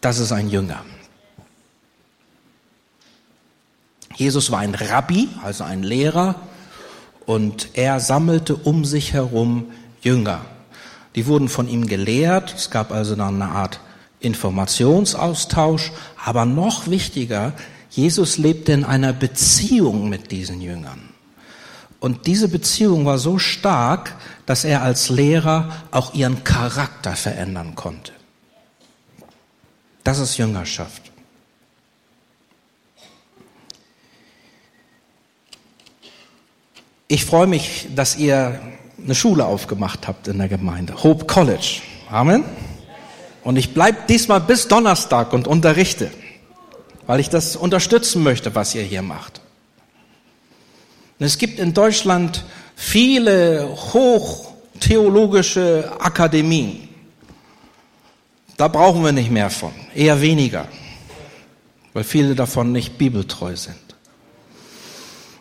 Das 0.00 0.18
ist 0.18 0.32
ein 0.32 0.48
Jünger. 0.48 0.84
Jesus 4.16 4.50
war 4.50 4.60
ein 4.60 4.74
Rabbi, 4.74 5.28
also 5.42 5.64
ein 5.64 5.82
Lehrer, 5.82 6.40
und 7.26 7.70
er 7.74 8.00
sammelte 8.00 8.56
um 8.56 8.84
sich 8.84 9.12
herum 9.12 9.66
Jünger. 10.02 10.44
Die 11.14 11.26
wurden 11.26 11.48
von 11.48 11.68
ihm 11.68 11.86
gelehrt. 11.86 12.54
Es 12.56 12.70
gab 12.70 12.92
also 12.92 13.14
dann 13.14 13.40
eine 13.40 13.52
Art 13.52 13.80
Informationsaustausch. 14.20 15.92
Aber 16.24 16.44
noch 16.44 16.88
wichtiger, 16.88 17.52
Jesus 17.90 18.38
lebte 18.38 18.72
in 18.72 18.84
einer 18.84 19.12
Beziehung 19.12 20.08
mit 20.08 20.32
diesen 20.32 20.60
Jüngern. 20.60 21.10
Und 22.00 22.26
diese 22.26 22.48
Beziehung 22.48 23.06
war 23.06 23.18
so 23.18 23.38
stark, 23.38 24.14
dass 24.44 24.64
er 24.64 24.82
als 24.82 25.08
Lehrer 25.08 25.70
auch 25.90 26.12
ihren 26.12 26.44
Charakter 26.44 27.16
verändern 27.16 27.74
konnte. 27.76 28.12
Das 30.02 30.18
ist 30.18 30.36
Jüngerschaft. 30.36 31.03
Ich 37.14 37.24
freue 37.26 37.46
mich, 37.46 37.86
dass 37.94 38.16
ihr 38.16 38.60
eine 39.00 39.14
Schule 39.14 39.46
aufgemacht 39.46 40.08
habt 40.08 40.26
in 40.26 40.38
der 40.38 40.48
Gemeinde, 40.48 41.04
Hope 41.04 41.26
College. 41.26 41.80
Amen. 42.10 42.42
Und 43.44 43.56
ich 43.56 43.72
bleibe 43.72 43.98
diesmal 44.08 44.40
bis 44.40 44.66
Donnerstag 44.66 45.32
und 45.32 45.46
unterrichte, 45.46 46.10
weil 47.06 47.20
ich 47.20 47.28
das 47.28 47.54
unterstützen 47.54 48.24
möchte, 48.24 48.56
was 48.56 48.74
ihr 48.74 48.82
hier 48.82 49.02
macht. 49.02 49.40
Und 51.20 51.26
es 51.26 51.38
gibt 51.38 51.60
in 51.60 51.72
Deutschland 51.72 52.44
viele 52.74 53.68
hochtheologische 53.92 55.92
Akademien. 56.00 56.88
Da 58.56 58.66
brauchen 58.66 59.04
wir 59.04 59.12
nicht 59.12 59.30
mehr 59.30 59.50
von, 59.50 59.70
eher 59.94 60.20
weniger, 60.20 60.66
weil 61.92 62.02
viele 62.02 62.34
davon 62.34 62.72
nicht 62.72 62.98
bibeltreu 62.98 63.54
sind. 63.54 63.83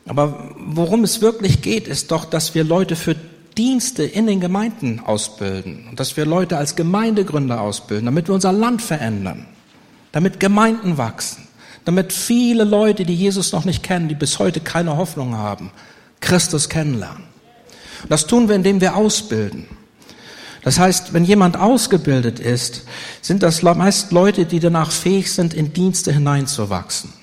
Aber 0.06 0.52
worum 0.58 1.04
es 1.04 1.22
wirklich 1.22 1.62
geht, 1.62 1.88
ist 1.88 2.12
doch, 2.12 2.26
dass 2.26 2.56
wir 2.56 2.64
Leute 2.64 2.96
für 2.96 3.16
Dienste 3.58 4.04
in 4.04 4.28
den 4.28 4.40
Gemeinden 4.40 5.00
ausbilden 5.00 5.88
und 5.90 6.00
dass 6.00 6.18
wir 6.18 6.26
Leute 6.26 6.58
als 6.58 6.76
Gemeindegründer 6.76 7.62
ausbilden, 7.62 8.06
damit 8.06 8.28
wir 8.28 8.36
unser 8.36 8.52
Land 8.52 8.82
verändern, 8.82 9.46
damit 10.12 10.40
Gemeinden 10.40 10.98
wachsen, 10.98 11.48
damit 11.86 12.12
viele 12.12 12.64
Leute, 12.64 13.06
die 13.06 13.16
Jesus 13.16 13.52
noch 13.52 13.66
nicht 13.66 13.84
kennen, 13.84 14.08
die 14.08 14.16
bis 14.16 14.40
heute 14.40 14.60
keine 14.60 14.98
Hoffnung 14.98 15.38
haben, 15.38 15.72
Christus 16.20 16.68
kennenlernen. 16.68 17.24
Und 18.02 18.12
das 18.12 18.28
tun 18.28 18.50
wir, 18.50 18.56
indem 18.56 18.82
wir 18.82 18.96
ausbilden. 18.96 19.68
Das 20.64 20.80
heißt, 20.80 21.14
wenn 21.14 21.26
jemand 21.26 21.58
ausgebildet 21.58 22.40
ist, 22.40 22.84
sind 23.22 23.44
das 23.44 23.62
meist 23.64 24.12
Leute, 24.12 24.46
die 24.46 24.60
danach 24.60 24.92
fähig 24.92 25.32
sind, 25.32 25.54
in 25.54 25.74
Dienste 25.74 26.12
hineinzuwachsen. 26.12 27.14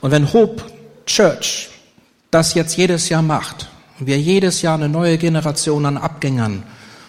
Und 0.00 0.12
wenn 0.12 0.32
Hope 0.32 0.64
Church 1.08 1.70
das 2.30 2.54
jetzt 2.54 2.76
jedes 2.76 3.08
Jahr 3.08 3.22
macht 3.22 3.68
und 3.98 4.06
wir 4.06 4.18
jedes 4.18 4.62
Jahr 4.62 4.74
eine 4.74 4.88
neue 4.88 5.18
Generation 5.18 5.86
an 5.86 5.96
Abgängern 5.96 6.62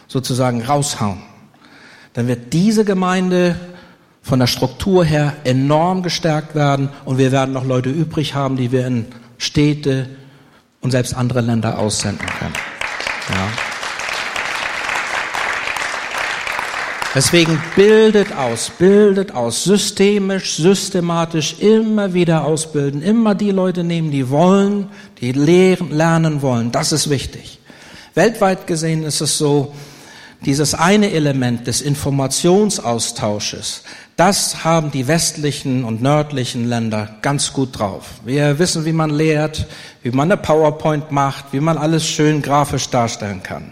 sozusagen 0.08 0.63
raushauen, 0.63 1.22
dann 2.13 2.27
wird 2.27 2.53
diese 2.53 2.86
Gemeinde 2.86 3.56
von 4.22 4.39
der 4.39 4.48
Struktur 4.48 5.06
her 5.06 5.36
enorm 5.44 6.03
gestärkt 6.03 6.56
werden 6.56 6.89
und 7.06 7.18
wir 7.18 7.32
werden 7.32 7.53
noch 7.53 7.65
Leute 7.65 7.89
übrig 7.89 8.34
haben, 8.34 8.58
die 8.58 8.72
wir 8.72 8.88
in 8.88 9.06
Städte 9.38 10.10
und 10.82 10.91
selbst 10.91 11.13
andere 11.13 11.41
Länder 11.41 11.77
aussenden 11.77 12.27
können. 12.39 12.53
Ja. 13.29 13.68
Deswegen 17.16 17.60
bildet 17.75 18.36
aus, 18.36 18.70
bildet 18.70 19.34
aus, 19.34 19.63
systemisch, 19.63 20.58
systematisch, 20.58 21.56
immer 21.60 22.13
wieder 22.13 22.46
ausbilden, 22.46 23.01
immer 23.01 23.34
die 23.34 23.50
Leute 23.50 23.84
nehmen, 23.84 24.12
die 24.12 24.30
wollen, 24.30 24.89
die 25.20 25.32
lernen 25.32 26.44
wollen. 26.44 26.72
Das 26.72 26.92
ist 26.92 27.10
wichtig. 27.10 27.58
Weltweit 28.13 28.68
gesehen 28.68 29.04
ist 29.04 29.22
es 29.22 29.39
so, 29.39 29.74
dieses 30.46 30.75
eine 30.75 31.12
Element 31.12 31.66
des 31.66 31.82
Informationsaustausches, 31.82 33.84
das 34.16 34.63
haben 34.63 34.92
die 34.92 35.08
westlichen 35.08 35.86
und 35.86 36.04
nördlichen 36.04 36.68
Länder 36.68 37.16
ganz 37.24 37.54
gut 37.54 37.80
drauf. 37.80 38.06
Wir 38.24 38.60
wissen, 38.60 38.86
wie 38.86 38.94
man 38.94 39.10
lehrt, 39.10 39.66
wie 40.04 40.12
man 40.12 40.32
eine 40.32 40.39
PowerPoint 40.39 41.12
macht, 41.12 41.54
wie 41.54 41.60
man 41.60 41.78
alles 41.78 42.08
schön 42.08 42.42
grafisch 42.42 42.89
darstellen 42.89 43.42
kann. 43.42 43.72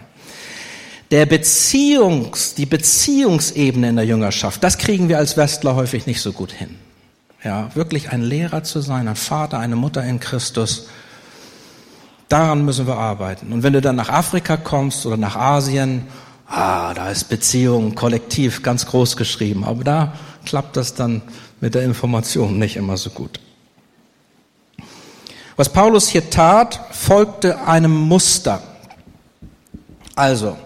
Der 1.10 1.24
Beziehungs, 1.24 2.54
die 2.54 2.66
Beziehungsebene 2.66 3.88
in 3.88 3.96
der 3.96 4.04
Jüngerschaft, 4.04 4.62
das 4.62 4.76
kriegen 4.76 5.08
wir 5.08 5.18
als 5.18 5.36
Westler 5.36 5.74
häufig 5.74 6.06
nicht 6.06 6.20
so 6.20 6.32
gut 6.32 6.52
hin. 6.52 6.76
Ja, 7.42 7.74
wirklich 7.74 8.10
ein 8.10 8.22
Lehrer 8.22 8.62
zu 8.62 8.80
sein, 8.80 9.08
ein 9.08 9.16
Vater, 9.16 9.58
eine 9.58 9.76
Mutter 9.76 10.04
in 10.04 10.20
Christus, 10.20 10.88
daran 12.28 12.64
müssen 12.64 12.86
wir 12.86 12.96
arbeiten. 12.96 13.52
Und 13.52 13.62
wenn 13.62 13.72
du 13.72 13.80
dann 13.80 13.96
nach 13.96 14.10
Afrika 14.10 14.56
kommst 14.56 15.06
oder 15.06 15.16
nach 15.16 15.36
Asien, 15.36 16.06
ah, 16.46 16.92
da 16.92 17.10
ist 17.10 17.30
Beziehung 17.30 17.94
kollektiv 17.94 18.62
ganz 18.62 18.86
groß 18.86 19.16
geschrieben, 19.16 19.64
aber 19.64 19.84
da 19.84 20.12
klappt 20.44 20.76
das 20.76 20.94
dann 20.94 21.22
mit 21.60 21.74
der 21.74 21.84
Information 21.84 22.58
nicht 22.58 22.76
immer 22.76 22.96
so 22.96 23.10
gut. 23.10 23.40
Was 25.56 25.72
Paulus 25.72 26.08
hier 26.08 26.28
tat, 26.28 26.80
folgte 26.92 27.66
einem 27.66 27.94
Muster. 27.94 28.62
Also, 30.14 30.56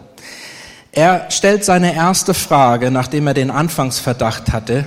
er 0.93 1.31
stellt 1.31 1.65
seine 1.65 1.95
erste 1.95 2.35
Frage, 2.35 2.91
nachdem 2.91 3.27
er 3.27 3.35
den 3.35 3.51
Anfangsverdacht 3.51 4.53
hatte. 4.53 4.85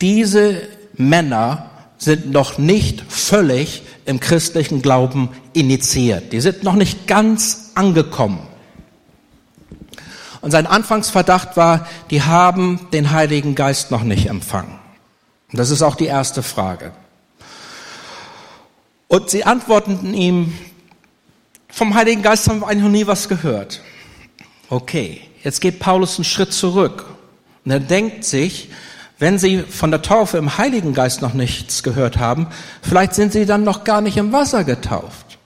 Diese 0.00 0.60
Männer 0.94 1.70
sind 1.98 2.32
noch 2.32 2.58
nicht 2.58 3.04
völlig 3.08 3.82
im 4.04 4.20
christlichen 4.20 4.82
Glauben 4.82 5.30
initiiert. 5.52 6.32
Die 6.32 6.40
sind 6.40 6.64
noch 6.64 6.74
nicht 6.74 7.06
ganz 7.06 7.70
angekommen. 7.74 8.40
Und 10.40 10.50
sein 10.50 10.66
Anfangsverdacht 10.66 11.56
war, 11.56 11.86
die 12.10 12.22
haben 12.22 12.88
den 12.92 13.12
Heiligen 13.12 13.54
Geist 13.54 13.90
noch 13.90 14.02
nicht 14.02 14.28
empfangen. 14.28 14.78
Und 15.50 15.58
das 15.58 15.70
ist 15.70 15.82
auch 15.82 15.94
die 15.94 16.06
erste 16.06 16.42
Frage. 16.42 16.92
Und 19.08 19.30
sie 19.30 19.44
antworteten 19.44 20.12
ihm, 20.12 20.52
vom 21.68 21.94
Heiligen 21.94 22.22
Geist 22.22 22.48
haben 22.48 22.60
wir 22.60 22.68
eigentlich 22.68 22.82
noch 22.84 22.90
nie 22.90 23.06
was 23.06 23.28
gehört. 23.28 23.80
Okay, 24.68 25.20
jetzt 25.46 25.60
geht 25.60 25.78
Paulus 25.78 26.18
einen 26.18 26.24
Schritt 26.24 26.52
zurück. 26.52 27.06
Und 27.64 27.70
er 27.70 27.78
denkt 27.78 28.24
sich, 28.24 28.68
wenn 29.20 29.38
sie 29.38 29.60
von 29.60 29.92
der 29.92 30.02
Taufe 30.02 30.38
im 30.38 30.58
Heiligen 30.58 30.92
Geist 30.92 31.22
noch 31.22 31.34
nichts 31.34 31.84
gehört 31.84 32.18
haben, 32.18 32.48
vielleicht 32.82 33.14
sind 33.14 33.32
sie 33.32 33.46
dann 33.46 33.62
noch 33.62 33.84
gar 33.84 34.00
nicht 34.00 34.16
im 34.16 34.32
Wasser 34.32 34.64
getauft. 34.64 35.38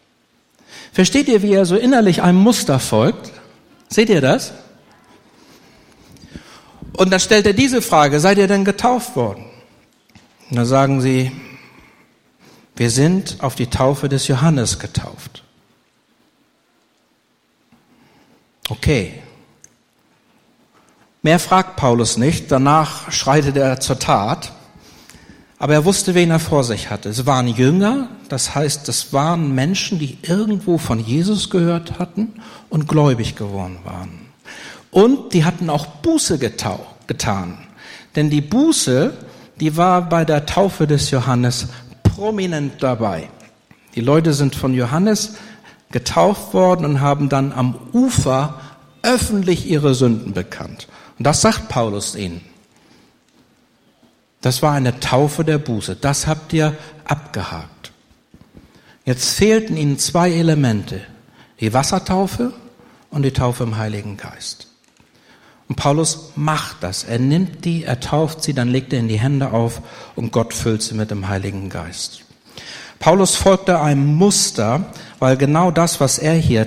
Versteht 0.90 1.28
ihr, 1.28 1.42
wie 1.42 1.52
er 1.52 1.66
so 1.66 1.76
innerlich 1.76 2.22
einem 2.22 2.38
Muster 2.38 2.80
folgt? 2.80 3.30
Seht 3.90 4.08
ihr 4.08 4.22
das? 4.22 4.54
Und 6.94 7.10
dann 7.10 7.20
stellt 7.20 7.46
er 7.46 7.52
diese 7.52 7.82
Frage, 7.82 8.20
seid 8.20 8.38
ihr 8.38 8.48
denn 8.48 8.64
getauft 8.64 9.16
worden? 9.16 9.44
Und 10.48 10.56
dann 10.56 10.66
sagen 10.66 11.02
sie, 11.02 11.30
wir 12.74 12.90
sind 12.90 13.36
auf 13.40 13.54
die 13.54 13.66
Taufe 13.66 14.08
des 14.08 14.28
Johannes 14.28 14.78
getauft. 14.78 15.44
Okay. 18.70 19.20
Mehr 21.22 21.38
fragt 21.38 21.76
Paulus 21.76 22.16
nicht, 22.16 22.50
danach 22.50 23.12
schreitet 23.12 23.56
er 23.56 23.78
zur 23.80 23.98
Tat. 23.98 24.52
Aber 25.58 25.74
er 25.74 25.84
wusste, 25.84 26.14
wen 26.14 26.30
er 26.30 26.38
vor 26.38 26.64
sich 26.64 26.88
hatte. 26.88 27.10
Es 27.10 27.26
waren 27.26 27.46
Jünger, 27.46 28.08
das 28.30 28.54
heißt, 28.54 28.88
es 28.88 29.12
waren 29.12 29.54
Menschen, 29.54 29.98
die 29.98 30.16
irgendwo 30.22 30.78
von 30.78 30.98
Jesus 30.98 31.50
gehört 31.50 31.98
hatten 31.98 32.40
und 32.70 32.88
gläubig 32.88 33.36
geworden 33.36 33.78
waren. 33.84 34.30
Und 34.90 35.34
die 35.34 35.44
hatten 35.44 35.68
auch 35.68 35.84
Buße 35.86 36.38
getan. 36.38 37.58
Denn 38.16 38.30
die 38.30 38.40
Buße, 38.40 39.12
die 39.60 39.76
war 39.76 40.08
bei 40.08 40.24
der 40.24 40.46
Taufe 40.46 40.86
des 40.86 41.10
Johannes 41.10 41.68
prominent 42.02 42.82
dabei. 42.82 43.28
Die 43.94 44.00
Leute 44.00 44.32
sind 44.32 44.54
von 44.54 44.72
Johannes 44.72 45.34
getauft 45.92 46.54
worden 46.54 46.86
und 46.86 47.00
haben 47.02 47.28
dann 47.28 47.52
am 47.52 47.74
Ufer 47.92 48.54
öffentlich 49.02 49.68
ihre 49.68 49.94
Sünden 49.94 50.32
bekannt. 50.32 50.88
Und 51.20 51.24
das 51.24 51.42
sagt 51.42 51.68
Paulus 51.68 52.16
ihnen. 52.16 52.40
Das 54.40 54.62
war 54.62 54.72
eine 54.72 55.00
Taufe 55.00 55.44
der 55.44 55.58
Buße. 55.58 55.96
Das 55.96 56.26
habt 56.26 56.54
ihr 56.54 56.74
abgehakt. 57.04 57.92
Jetzt 59.04 59.34
fehlten 59.34 59.76
ihnen 59.76 59.98
zwei 59.98 60.32
Elemente. 60.32 61.02
Die 61.60 61.74
Wassertaufe 61.74 62.54
und 63.10 63.22
die 63.22 63.34
Taufe 63.34 63.64
im 63.64 63.76
Heiligen 63.76 64.16
Geist. 64.16 64.68
Und 65.68 65.76
Paulus 65.76 66.30
macht 66.36 66.78
das. 66.80 67.04
Er 67.04 67.18
nimmt 67.18 67.66
die, 67.66 67.84
er 67.84 68.00
tauft 68.00 68.42
sie, 68.42 68.54
dann 68.54 68.68
legt 68.68 68.94
er 68.94 69.00
in 69.00 69.08
die 69.08 69.20
Hände 69.20 69.52
auf 69.52 69.82
und 70.16 70.32
Gott 70.32 70.54
füllt 70.54 70.80
sie 70.80 70.94
mit 70.94 71.10
dem 71.10 71.28
Heiligen 71.28 71.68
Geist. 71.68 72.22
Paulus 72.98 73.36
folgte 73.36 73.78
einem 73.78 74.14
Muster, 74.14 74.86
weil 75.18 75.36
genau 75.36 75.70
das, 75.70 76.00
was 76.00 76.18
er 76.18 76.32
hier 76.32 76.66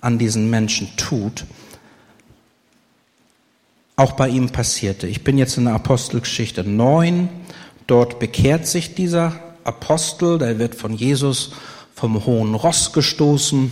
an 0.00 0.16
diesen 0.16 0.48
Menschen 0.48 0.96
tut, 0.96 1.44
auch 4.00 4.12
bei 4.12 4.28
ihm 4.28 4.50
passierte. 4.50 5.06
Ich 5.06 5.24
bin 5.24 5.38
jetzt 5.38 5.56
in 5.56 5.66
der 5.66 5.74
Apostelgeschichte 5.74 6.64
9. 6.64 7.28
Dort 7.86 8.18
bekehrt 8.18 8.66
sich 8.66 8.94
dieser 8.94 9.34
Apostel, 9.64 10.38
der 10.38 10.58
wird 10.58 10.74
von 10.74 10.94
Jesus 10.94 11.52
vom 11.94 12.24
hohen 12.24 12.54
Ross 12.54 12.92
gestoßen. 12.92 13.70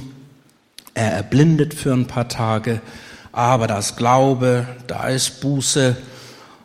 Er 0.95 1.13
erblindet 1.13 1.75
für 1.75 1.93
ein 1.93 2.07
paar 2.07 2.29
Tage 2.29 2.81
aber 3.39 3.69
das 3.69 3.95
Glaube, 3.95 4.67
da 4.89 5.07
ist 5.07 5.41
Buße. 5.41 5.97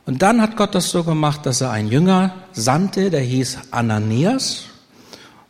Und 0.08 0.23
dann 0.23 0.41
hat 0.41 0.58
Gott 0.58 0.73
das 0.73 0.89
so 0.89 1.04
gemacht, 1.04 1.45
dass 1.45 1.62
er 1.62 1.69
einen 1.69 1.88
Jünger 1.88 2.34
sandte, 2.52 3.12
der 3.12 3.21
hieß 3.21 3.60
Ananias. 3.69 4.65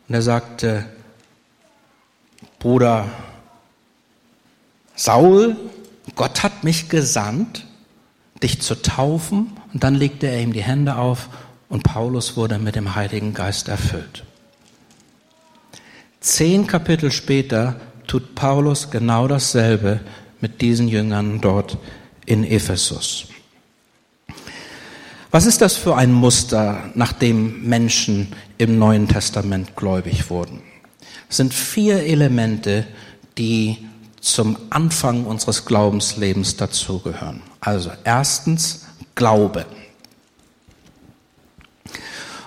Und 0.06 0.14
er 0.14 0.20
sagte, 0.20 0.84
Bruder 2.58 3.06
Saul, 4.94 5.56
Gott 6.14 6.42
hat 6.42 6.62
mich 6.62 6.90
gesandt, 6.90 7.64
dich 8.44 8.60
zu 8.60 8.80
taufen. 8.80 9.56
Und 9.72 9.82
dann 9.82 9.96
legte 9.96 10.28
er 10.28 10.40
ihm 10.40 10.52
die 10.52 10.62
Hände 10.62 10.96
auf 10.96 11.28
und 11.68 11.82
Paulus 11.82 12.36
wurde 12.36 12.58
mit 12.60 12.76
dem 12.76 12.94
Heiligen 12.94 13.34
Geist 13.34 13.68
erfüllt. 13.68 14.22
Zehn 16.20 16.66
Kapitel 16.66 17.10
später 17.10 17.80
tut 18.06 18.34
Paulus 18.34 18.90
genau 18.90 19.26
dasselbe 19.26 20.00
mit 20.40 20.60
diesen 20.60 20.88
Jüngern 20.88 21.40
dort 21.40 21.78
in 22.26 22.44
Ephesus. 22.44 23.26
Was 25.30 25.46
ist 25.46 25.60
das 25.60 25.74
für 25.74 25.96
ein 25.96 26.12
Muster, 26.12 26.90
nach 26.94 27.12
dem 27.12 27.68
Menschen 27.68 28.28
im 28.56 28.78
Neuen 28.78 29.08
Testament 29.08 29.74
gläubig 29.74 30.30
wurden? 30.30 30.62
Es 31.28 31.38
sind 31.38 31.52
vier 31.52 32.04
Elemente, 32.04 32.86
die 33.36 33.78
zum 34.20 34.56
Anfang 34.70 35.24
unseres 35.24 35.64
Glaubenslebens 35.64 36.56
dazugehören. 36.56 37.42
Also 37.64 37.90
erstens 38.04 38.84
Glaube. 39.14 39.64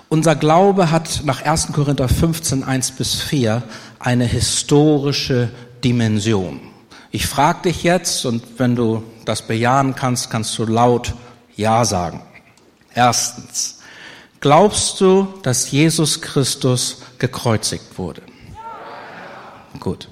Unser 0.08 0.36
Glaube 0.36 0.90
hat 0.90 1.22
nach 1.24 1.42
1. 1.42 1.72
Korinther 1.72 2.08
15, 2.08 2.62
1 2.62 2.92
bis 2.92 3.16
4 3.16 3.62
eine 3.98 4.24
historische 4.24 5.50
Dimension. 5.84 6.60
Ich 7.10 7.26
frage 7.26 7.62
dich 7.62 7.82
jetzt, 7.82 8.24
und 8.26 8.42
wenn 8.58 8.76
du 8.76 9.02
das 9.24 9.46
bejahen 9.46 9.94
kannst, 9.94 10.30
kannst 10.30 10.56
du 10.58 10.64
laut 10.64 11.14
Ja 11.56 11.84
sagen. 11.84 12.22
Erstens, 12.94 13.80
glaubst 14.40 15.00
du, 15.00 15.28
dass 15.42 15.70
Jesus 15.70 16.20
Christus 16.20 17.02
gekreuzigt 17.18 17.98
wurde? 17.98 18.22
Gut. 19.80 20.08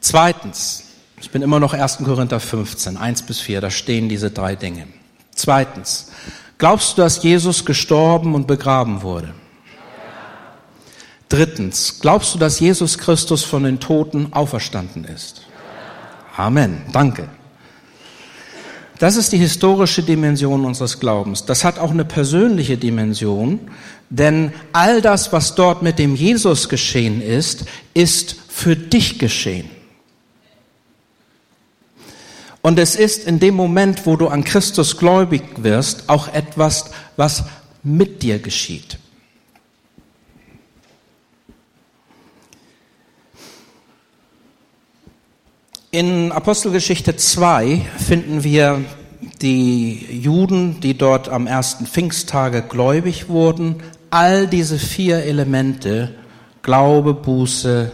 Zweitens, 0.00 0.83
ich 1.24 1.30
bin 1.30 1.40
immer 1.40 1.58
noch 1.58 1.72
1. 1.72 2.00
Korinther 2.04 2.38
15, 2.38 2.98
1 2.98 3.22
bis 3.22 3.40
4, 3.40 3.62
da 3.62 3.70
stehen 3.70 4.10
diese 4.10 4.30
drei 4.30 4.56
Dinge. 4.56 4.86
Zweitens, 5.34 6.10
glaubst 6.58 6.98
du, 6.98 7.02
dass 7.02 7.22
Jesus 7.22 7.64
gestorben 7.64 8.34
und 8.34 8.46
begraben 8.46 9.00
wurde? 9.00 9.32
Drittens, 11.30 12.00
glaubst 12.00 12.34
du, 12.34 12.38
dass 12.38 12.60
Jesus 12.60 12.98
Christus 12.98 13.42
von 13.42 13.62
den 13.64 13.80
Toten 13.80 14.34
auferstanden 14.34 15.06
ist? 15.06 15.46
Amen. 16.36 16.82
Danke. 16.92 17.26
Das 18.98 19.16
ist 19.16 19.32
die 19.32 19.38
historische 19.38 20.02
Dimension 20.02 20.66
unseres 20.66 21.00
Glaubens. 21.00 21.46
Das 21.46 21.64
hat 21.64 21.78
auch 21.78 21.90
eine 21.90 22.04
persönliche 22.04 22.76
Dimension, 22.76 23.60
denn 24.10 24.52
all 24.74 25.00
das, 25.00 25.32
was 25.32 25.54
dort 25.54 25.82
mit 25.82 25.98
dem 25.98 26.16
Jesus 26.16 26.68
geschehen 26.68 27.22
ist, 27.22 27.64
ist 27.94 28.36
für 28.46 28.76
dich 28.76 29.18
geschehen. 29.18 29.70
Und 32.64 32.78
es 32.78 32.96
ist 32.96 33.26
in 33.26 33.40
dem 33.40 33.56
Moment, 33.56 34.06
wo 34.06 34.16
du 34.16 34.28
an 34.28 34.42
Christus 34.42 34.96
gläubig 34.96 35.42
wirst, 35.58 36.08
auch 36.08 36.28
etwas, 36.28 36.92
was 37.14 37.44
mit 37.82 38.22
dir 38.22 38.38
geschieht. 38.38 38.98
In 45.90 46.32
Apostelgeschichte 46.32 47.16
2 47.16 47.82
finden 47.98 48.44
wir 48.44 48.82
die 49.42 50.22
Juden, 50.22 50.80
die 50.80 50.96
dort 50.96 51.28
am 51.28 51.46
ersten 51.46 51.84
Pfingsttage 51.84 52.62
gläubig 52.62 53.28
wurden. 53.28 53.82
All 54.08 54.46
diese 54.46 54.78
vier 54.78 55.24
Elemente, 55.24 56.14
Glaube, 56.62 57.12
Buße, 57.12 57.92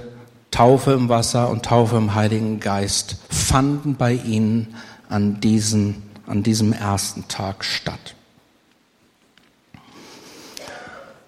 Taufe 0.50 0.92
im 0.92 1.08
Wasser 1.08 1.48
und 1.48 1.64
Taufe 1.64 1.96
im 1.96 2.14
Heiligen 2.14 2.60
Geist, 2.60 3.16
fanden 3.28 3.96
bei 3.96 4.14
ihnen 4.14 4.74
an, 5.08 5.40
diesen, 5.40 6.02
an 6.26 6.42
diesem 6.42 6.72
ersten 6.72 7.28
Tag 7.28 7.64
statt. 7.64 8.14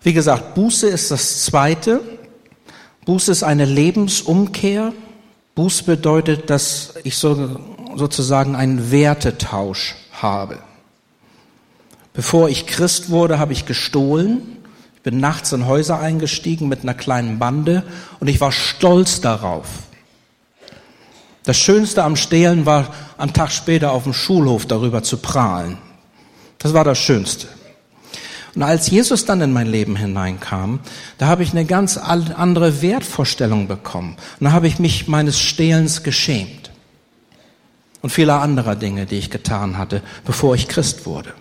Wie 0.03 0.13
gesagt, 0.13 0.55
Buße 0.55 0.89
ist 0.89 1.11
das 1.11 1.45
Zweite. 1.45 2.01
Buße 3.05 3.31
ist 3.31 3.43
eine 3.45 3.65
Lebensumkehr. 3.65 4.93
Buße 5.55 5.85
bedeutet, 5.85 6.51
dass 6.51 6.95
ich 7.05 7.17
so, 7.17 7.61
sozusagen 7.97 8.57
einen 8.57 8.91
Wertetausch 8.91 9.95
habe. 10.13 10.59
Bevor 12.15 12.49
ich 12.49 12.67
Christ 12.67 13.11
wurde, 13.11 13.39
habe 13.39 13.53
ich 13.53 13.65
gestohlen. 13.65 14.59
Bin 15.03 15.19
nachts 15.19 15.53
in 15.53 15.67
Häuser 15.67 15.99
eingestiegen 15.99 16.69
mit 16.69 16.83
einer 16.83 16.95
kleinen 16.95 17.39
Bande 17.39 17.83
und 18.21 18.29
ich 18.29 18.41
war 18.41 18.53
stolz 18.53 19.21
darauf. 19.21 19.67
Das 21.45 21.57
Schönste 21.57 22.05
am 22.05 22.15
Stehlen 22.15 22.67
war, 22.67 22.95
am 23.19 23.33
Tag 23.33 23.51
später 23.51 23.93
auf 23.93 24.05
dem 24.05 24.13
Schulhof 24.13 24.67
darüber 24.67 25.03
zu 25.03 25.17
prahlen. 25.17 25.79
Das 26.59 26.73
war 26.73 26.85
das 26.85 26.99
Schönste. 26.99 27.49
Und 28.55 28.63
als 28.63 28.91
Jesus 28.91 29.25
dann 29.25 29.41
in 29.41 29.53
mein 29.53 29.67
Leben 29.67 29.97
hineinkam, 29.97 30.81
da 31.19 31.27
habe 31.27 31.43
ich 31.43 31.53
eine 31.53 31.65
ganz 31.65 31.97
andere 31.97 32.83
Wertvorstellung 32.83 33.67
bekommen. 33.67 34.17
Und 34.39 34.45
da 34.45 34.53
habe 34.53 34.69
ich 34.69 34.79
mich 34.79 35.09
meines 35.09 35.41
Stehlens 35.41 36.03
geschämt. 36.03 36.71
Und 38.03 38.11
vieler 38.11 38.43
anderer 38.43 38.77
Dinge, 38.77 39.07
die 39.07 39.17
ich 39.17 39.31
getan 39.31 39.79
hatte, 39.79 40.03
bevor 40.25 40.55
ich 40.55 40.69
Christ 40.69 41.07
wurde. 41.07 41.33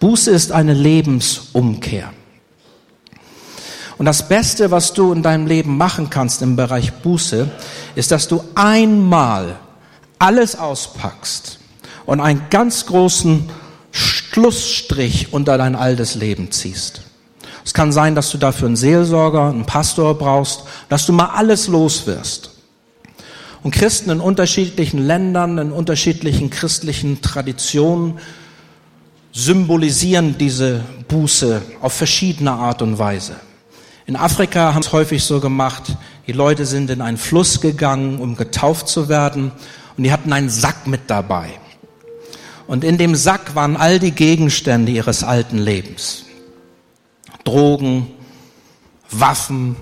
Buße 0.00 0.30
ist 0.30 0.52
eine 0.52 0.74
Lebensumkehr. 0.74 2.12
Und 3.98 4.06
das 4.06 4.28
Beste, 4.28 4.70
was 4.70 4.94
du 4.94 5.12
in 5.12 5.22
deinem 5.22 5.46
Leben 5.46 5.76
machen 5.76 6.10
kannst 6.10 6.42
im 6.42 6.56
Bereich 6.56 6.92
Buße, 6.92 7.48
ist, 7.94 8.10
dass 8.10 8.26
du 8.26 8.42
einmal 8.54 9.56
alles 10.18 10.56
auspackst 10.56 11.58
und 12.06 12.20
einen 12.20 12.46
ganz 12.50 12.86
großen 12.86 13.48
Schlussstrich 13.92 15.32
unter 15.32 15.58
dein 15.58 15.76
altes 15.76 16.14
Leben 16.14 16.50
ziehst. 16.50 17.02
Es 17.64 17.74
kann 17.74 17.92
sein, 17.92 18.14
dass 18.14 18.30
du 18.30 18.38
dafür 18.38 18.66
einen 18.66 18.76
Seelsorger, 18.76 19.50
einen 19.50 19.66
Pastor 19.66 20.18
brauchst, 20.18 20.64
dass 20.88 21.06
du 21.06 21.12
mal 21.12 21.26
alles 21.26 21.68
los 21.68 22.06
wirst. 22.06 22.50
Und 23.62 23.72
Christen 23.72 24.10
in 24.10 24.20
unterschiedlichen 24.20 25.06
Ländern, 25.06 25.58
in 25.58 25.70
unterschiedlichen 25.70 26.50
christlichen 26.50 27.22
Traditionen 27.22 28.18
symbolisieren 29.32 30.36
diese 30.38 30.84
Buße 31.08 31.62
auf 31.80 31.94
verschiedene 31.94 32.52
Art 32.52 32.82
und 32.82 32.98
Weise. 32.98 33.36
In 34.06 34.16
Afrika 34.16 34.74
haben 34.74 34.82
es 34.82 34.92
häufig 34.92 35.24
so 35.24 35.40
gemacht, 35.40 35.96
die 36.26 36.32
Leute 36.32 36.66
sind 36.66 36.90
in 36.90 37.00
einen 37.00 37.16
Fluss 37.16 37.60
gegangen, 37.60 38.18
um 38.18 38.36
getauft 38.36 38.88
zu 38.88 39.08
werden, 39.08 39.52
und 39.96 40.04
die 40.04 40.12
hatten 40.12 40.32
einen 40.32 40.48
Sack 40.48 40.86
mit 40.86 41.02
dabei. 41.08 41.50
Und 42.66 42.84
in 42.84 42.96
dem 42.96 43.14
Sack 43.14 43.54
waren 43.54 43.76
all 43.76 43.98
die 43.98 44.12
Gegenstände 44.12 44.92
ihres 44.92 45.24
alten 45.24 45.58
Lebens. 45.58 46.24
Drogen, 47.44 48.08
Waffen, 49.10 49.76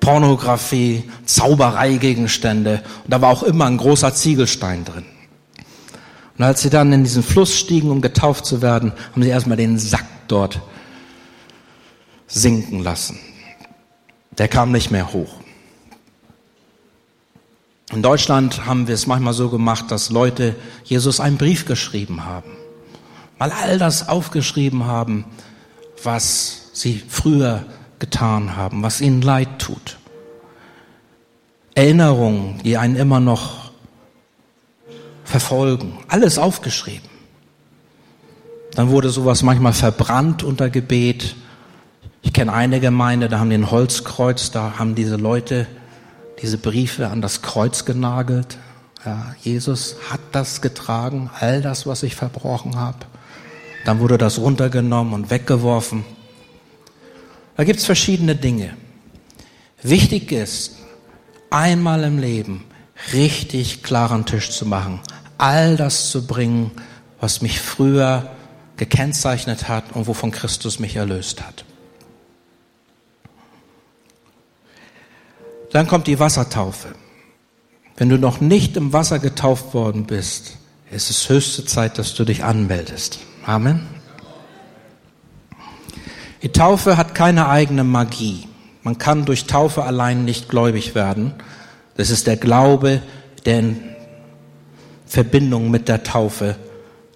Pornografie, 0.00 1.04
Zaubereigegenstände. 1.24 2.82
Und 3.04 3.12
da 3.12 3.20
war 3.20 3.30
auch 3.30 3.44
immer 3.44 3.66
ein 3.66 3.76
großer 3.76 4.14
Ziegelstein 4.14 4.84
drin. 4.84 5.04
Und 6.38 6.44
als 6.44 6.62
sie 6.62 6.70
dann 6.70 6.92
in 6.92 7.04
diesen 7.04 7.22
Fluss 7.22 7.56
stiegen, 7.56 7.90
um 7.90 8.00
getauft 8.00 8.46
zu 8.46 8.62
werden, 8.62 8.92
haben 9.12 9.22
sie 9.22 9.28
erstmal 9.28 9.56
den 9.56 9.78
Sack 9.78 10.06
dort 10.28 10.60
sinken 12.26 12.82
lassen. 12.82 13.18
Der 14.38 14.48
kam 14.48 14.72
nicht 14.72 14.90
mehr 14.90 15.12
hoch. 15.12 15.34
In 17.92 18.02
Deutschland 18.02 18.64
haben 18.64 18.88
wir 18.88 18.94
es 18.94 19.06
manchmal 19.06 19.34
so 19.34 19.50
gemacht, 19.50 19.90
dass 19.90 20.08
Leute 20.08 20.56
Jesus 20.84 21.20
einen 21.20 21.36
Brief 21.36 21.66
geschrieben 21.66 22.24
haben. 22.24 22.50
Mal 23.38 23.52
all 23.52 23.78
das 23.78 24.08
aufgeschrieben 24.08 24.86
haben, 24.86 25.26
was 26.02 26.70
sie 26.72 27.02
früher 27.06 27.66
getan 27.98 28.56
haben, 28.56 28.82
was 28.82 29.02
ihnen 29.02 29.20
leid 29.20 29.58
tut. 29.58 29.98
Erinnerungen, 31.74 32.60
die 32.64 32.78
einen 32.78 32.96
immer 32.96 33.20
noch 33.20 33.61
verfolgen. 35.32 35.98
Alles 36.08 36.38
aufgeschrieben. 36.38 37.08
Dann 38.74 38.90
wurde 38.90 39.08
sowas 39.08 39.42
manchmal 39.42 39.72
verbrannt 39.72 40.42
unter 40.42 40.68
Gebet. 40.68 41.34
Ich 42.20 42.32
kenne 42.34 42.52
eine 42.52 42.80
Gemeinde, 42.80 43.28
da 43.28 43.38
haben 43.38 43.48
die 43.48 43.56
ein 43.56 43.70
Holzkreuz, 43.70 44.50
da 44.50 44.78
haben 44.78 44.94
diese 44.94 45.16
Leute 45.16 45.66
diese 46.42 46.58
Briefe 46.58 47.08
an 47.08 47.22
das 47.22 47.40
Kreuz 47.40 47.84
genagelt. 47.84 48.58
Ja, 49.06 49.34
Jesus 49.40 49.96
hat 50.10 50.20
das 50.32 50.60
getragen, 50.60 51.30
all 51.40 51.62
das, 51.62 51.86
was 51.86 52.02
ich 52.02 52.14
verbrochen 52.14 52.76
habe. 52.76 52.98
Dann 53.86 54.00
wurde 54.00 54.18
das 54.18 54.38
runtergenommen 54.38 55.14
und 55.14 55.30
weggeworfen. 55.30 56.04
Da 57.56 57.64
gibt's 57.64 57.86
verschiedene 57.86 58.36
Dinge. 58.36 58.74
Wichtig 59.82 60.30
ist, 60.30 60.76
einmal 61.50 62.04
im 62.04 62.18
Leben 62.18 62.64
richtig 63.12 63.82
klaren 63.82 64.24
Tisch 64.26 64.50
zu 64.50 64.66
machen, 64.66 65.00
all 65.38 65.76
das 65.76 66.10
zu 66.10 66.26
bringen, 66.26 66.70
was 67.20 67.42
mich 67.42 67.60
früher 67.60 68.30
gekennzeichnet 68.76 69.68
hat 69.68 69.92
und 69.92 70.06
wovon 70.06 70.30
Christus 70.30 70.78
mich 70.78 70.96
erlöst 70.96 71.42
hat. 71.42 71.64
Dann 75.70 75.86
kommt 75.86 76.06
die 76.06 76.18
Wassertaufe. 76.18 76.88
Wenn 77.96 78.08
du 78.08 78.18
noch 78.18 78.40
nicht 78.40 78.76
im 78.76 78.92
Wasser 78.92 79.18
getauft 79.18 79.74
worden 79.74 80.04
bist, 80.04 80.58
ist 80.90 81.10
es 81.10 81.28
höchste 81.28 81.64
Zeit, 81.64 81.98
dass 81.98 82.14
du 82.14 82.24
dich 82.24 82.44
anmeldest. 82.44 83.20
Amen. 83.46 83.86
Die 86.42 86.50
Taufe 86.50 86.96
hat 86.96 87.14
keine 87.14 87.48
eigene 87.48 87.84
Magie. 87.84 88.48
Man 88.82 88.98
kann 88.98 89.24
durch 89.24 89.46
Taufe 89.46 89.84
allein 89.84 90.24
nicht 90.24 90.48
gläubig 90.48 90.94
werden. 90.94 91.34
Das 91.96 92.10
ist 92.10 92.26
der 92.26 92.36
Glaube, 92.36 93.00
der 93.44 93.60
in 93.60 93.91
Verbindung 95.12 95.70
mit 95.70 95.88
der 95.88 96.04
Taufe 96.04 96.56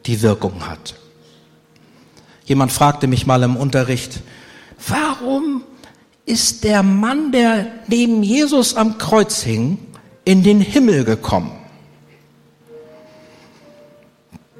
die 0.04 0.20
Wirkung 0.20 0.68
hat. 0.68 0.96
Jemand 2.44 2.70
fragte 2.70 3.06
mich 3.06 3.24
mal 3.24 3.42
im 3.42 3.56
Unterricht, 3.56 4.20
warum 4.86 5.62
ist 6.26 6.62
der 6.64 6.82
Mann, 6.82 7.32
der 7.32 7.68
neben 7.86 8.22
Jesus 8.22 8.76
am 8.76 8.98
Kreuz 8.98 9.40
hing, 9.40 9.78
in 10.26 10.42
den 10.42 10.60
Himmel 10.60 11.04
gekommen. 11.04 11.52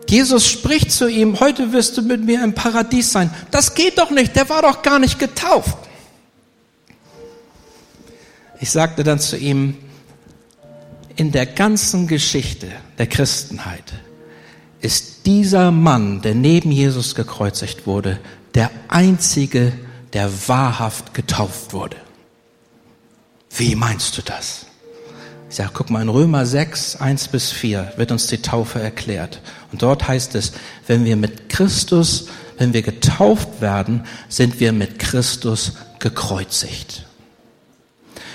Jesus 0.08 0.48
spricht 0.48 0.90
zu 0.90 1.06
ihm, 1.06 1.38
heute 1.38 1.74
wirst 1.74 1.98
du 1.98 2.02
mit 2.02 2.24
mir 2.24 2.42
im 2.42 2.54
Paradies 2.54 3.12
sein. 3.12 3.30
Das 3.50 3.74
geht 3.74 3.98
doch 3.98 4.10
nicht, 4.10 4.34
der 4.34 4.48
war 4.48 4.62
doch 4.62 4.80
gar 4.80 4.98
nicht 4.98 5.18
getauft. 5.18 5.76
Ich 8.60 8.70
sagte 8.70 9.04
dann 9.04 9.18
zu 9.18 9.36
ihm, 9.36 9.76
in 11.16 11.32
der 11.32 11.46
ganzen 11.46 12.06
Geschichte 12.06 12.68
der 12.98 13.06
Christenheit 13.06 13.94
ist 14.80 15.26
dieser 15.26 15.70
Mann, 15.70 16.20
der 16.22 16.34
neben 16.34 16.70
Jesus 16.70 17.14
gekreuzigt 17.14 17.86
wurde, 17.86 18.20
der 18.54 18.70
einzige 18.88 19.72
der 20.12 20.30
wahrhaft 20.48 21.14
getauft 21.14 21.72
wurde. 21.72 21.96
Wie 23.50 23.74
meinst 23.74 24.16
du 24.16 24.22
das? 24.22 24.66
Ich 25.48 25.56
sage, 25.56 25.70
guck 25.72 25.90
mal, 25.90 26.02
in 26.02 26.08
Römer 26.08 26.44
6, 26.44 26.96
1 26.96 27.28
bis 27.28 27.50
4 27.50 27.94
wird 27.96 28.12
uns 28.12 28.26
die 28.26 28.42
Taufe 28.42 28.80
erklärt. 28.80 29.40
Und 29.72 29.82
dort 29.82 30.06
heißt 30.06 30.34
es, 30.34 30.52
wenn 30.86 31.04
wir 31.04 31.16
mit 31.16 31.48
Christus, 31.48 32.28
wenn 32.58 32.72
wir 32.72 32.82
getauft 32.82 33.60
werden, 33.60 34.04
sind 34.28 34.60
wir 34.60 34.72
mit 34.72 34.98
Christus 34.98 35.74
gekreuzigt. 35.98 37.05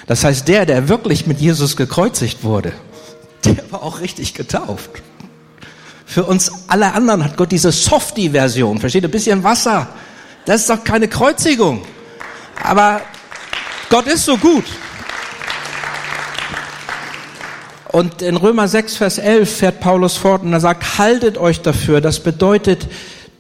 Das 0.08 0.24
heißt, 0.24 0.48
der, 0.48 0.66
der 0.66 0.90
wirklich 0.90 1.28
mit 1.28 1.40
Jesus 1.40 1.78
gekreuzigt 1.78 2.44
wurde, 2.44 2.74
der 3.46 3.72
war 3.72 3.84
auch 3.84 4.00
richtig 4.00 4.34
getauft. 4.34 4.90
Für 6.06 6.26
uns 6.26 6.52
alle 6.68 6.94
anderen 6.94 7.24
hat 7.24 7.38
Gott 7.38 7.52
diese 7.52 7.72
Softie-Version, 7.72 8.80
versteht, 8.80 9.06
ein 9.06 9.12
bisschen 9.12 9.44
Wasser, 9.44 9.88
das 10.46 10.62
ist 10.62 10.70
doch 10.70 10.84
keine 10.84 11.08
Kreuzigung. 11.08 11.84
Aber 12.64 13.02
Gott 13.90 14.08
ist 14.08 14.26
so 14.26 14.38
gut. 14.38 14.66
Und 17.92 18.22
in 18.22 18.38
Römer 18.38 18.68
6, 18.68 18.96
Vers 18.96 19.18
11 19.18 19.58
fährt 19.58 19.80
Paulus 19.82 20.16
fort 20.16 20.44
und 20.44 20.54
er 20.54 20.62
sagt, 20.62 20.98
haltet 20.98 21.38
euch 21.38 21.62
dafür. 21.62 22.00
Das 22.00 22.22
bedeutet, 22.22 22.88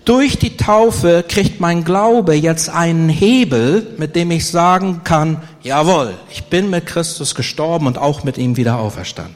durch 0.06 0.40
die 0.40 0.58
Taufe 0.58 1.24
kriegt 1.28 1.60
mein 1.60 1.84
Glaube 1.84 2.34
jetzt 2.34 2.70
einen 2.70 3.10
Hebel, 3.10 3.88
mit 3.98 4.16
dem 4.16 4.32
ich 4.32 4.48
sagen 4.48 5.02
kann, 5.04 5.42
jawohl, 5.62 6.16
ich 6.32 6.46
bin 6.46 6.70
mit 6.70 6.88
Christus 6.88 7.36
gestorben 7.36 7.88
und 7.88 7.98
auch 7.98 8.24
mit 8.24 8.38
ihm 8.38 8.58
wieder 8.58 8.80
auferstanden. 8.80 9.36